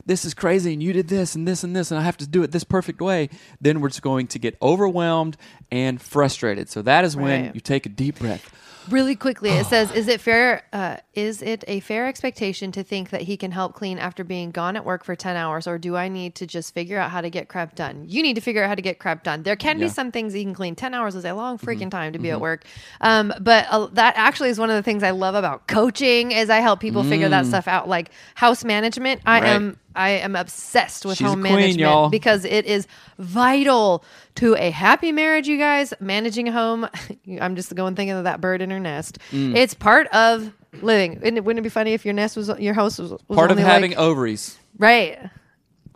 [0.07, 2.27] this is crazy and you did this and this and this and I have to
[2.27, 3.29] do it this perfect way,
[3.61, 5.37] then we're just going to get overwhelmed
[5.71, 6.69] and frustrated.
[6.71, 7.55] So that is when Right.
[7.55, 8.51] you take a deep breath.
[8.91, 10.63] Really quickly, it says, "Is it fair?
[10.73, 14.51] Uh, is it a fair expectation to think that he can help clean after being
[14.51, 17.21] gone at work for ten hours, or do I need to just figure out how
[17.21, 18.05] to get crap done?
[18.07, 19.43] You need to figure out how to get crap done.
[19.43, 19.87] There can Yeah.
[19.87, 20.75] be some things he can clean.
[20.75, 22.65] Ten hours is a long freaking time to be at work,
[23.01, 26.33] um, but uh, that actually is one of the things I love about coaching.
[26.33, 29.21] Is I help people figure that stuff out, like house management.
[29.27, 29.49] I Right.
[29.51, 32.09] am I am obsessed with She's home queen, management y'all.
[32.09, 32.87] because it is
[33.19, 34.05] vital
[34.37, 35.93] to a happy marriage, you guys.
[36.01, 36.89] Managing a home.
[37.41, 39.19] I'm just going thinking of that bird in her nest.
[39.33, 39.57] Mm.
[39.57, 41.15] It's part of living.
[41.17, 43.51] Wouldn't it, wouldn't it be funny if your nest was your house was, was Part
[43.51, 44.57] of having like- ovaries.
[44.79, 45.19] right.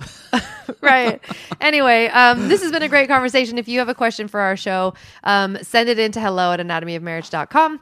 [0.81, 1.21] right.
[1.61, 3.57] Anyway, um, this has been a great conversation.
[3.57, 6.59] If you have a question for our show, um, send it in to hello at
[6.61, 7.79] anatomyofmarriage.com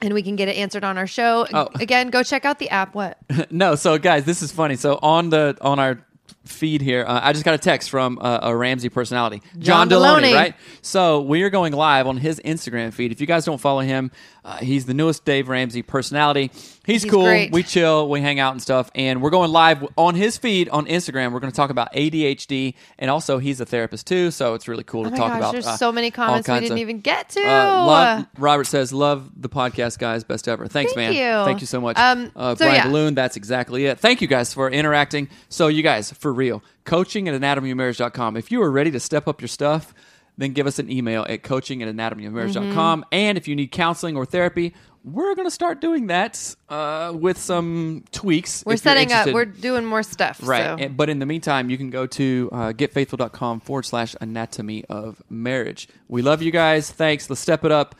[0.00, 1.46] and we can get it answered on our show.
[1.52, 1.68] Oh.
[1.74, 2.94] Again, go check out the app.
[2.94, 3.18] What?
[3.50, 4.76] no, so guys, this is funny.
[4.76, 6.04] So on the on our
[6.44, 10.02] feed here, uh, I just got a text from uh, a Ramsey personality, John John,
[10.02, 10.34] Delony, Delony.
[10.34, 10.54] right?
[10.82, 13.12] So we are going live on his Instagram feed.
[13.12, 14.10] If you guys don't follow him,
[14.46, 16.52] uh, he's the newest Dave Ramsey personality.
[16.86, 17.24] He's, He's cool.
[17.24, 17.50] great.
[17.50, 18.08] We chill.
[18.08, 18.92] We hang out and stuff.
[18.94, 21.32] And we're going live on his feed on Instagram.
[21.32, 24.30] We're going to talk about ADHD, and also he's a therapist too.
[24.30, 25.52] So it's really cool Oh to my talk gosh, about.
[25.52, 27.40] there's uh, so many comments we didn't of- even get to.
[27.40, 30.22] uh, love, Robert says, "Love the podcast, guys.
[30.22, 30.68] Best ever.
[30.68, 31.40] Thanks, Thank man.
[31.40, 31.44] you.
[31.44, 32.86] Thank you so much." Um, uh, so Brian yeah.
[32.86, 33.98] Balloon, that's exactly it.
[33.98, 35.28] Thank you guys for interacting.
[35.48, 38.36] So, you guys, for real, coaching at anatomyofmarriage.com.
[38.36, 39.92] If you are ready to step up your stuff,
[40.38, 43.00] then give us an email at coaching at anatomyofmarriage.com.
[43.00, 43.08] Mm-hmm.
[43.12, 44.74] And if you need counseling or therapy,
[45.04, 48.64] we're going to start doing that uh, with some tweaks.
[48.66, 49.28] We're setting up.
[49.28, 50.40] We're doing more stuff.
[50.42, 50.64] Right.
[50.64, 50.76] so.
[50.78, 55.22] And- but in the meantime, you can go to uh, getfaithful.com forward slash anatomy of
[55.30, 55.88] marriage.
[56.08, 56.90] We love you guys.
[56.90, 57.30] Thanks.
[57.30, 57.94] Let's step it up.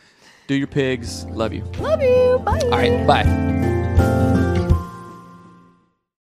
[0.49, 1.24] Do your pigs.
[1.26, 1.62] Love you.
[1.78, 2.41] Love you.
[2.45, 2.61] Bye.
[2.64, 3.07] All right.
[3.07, 3.75] Bye.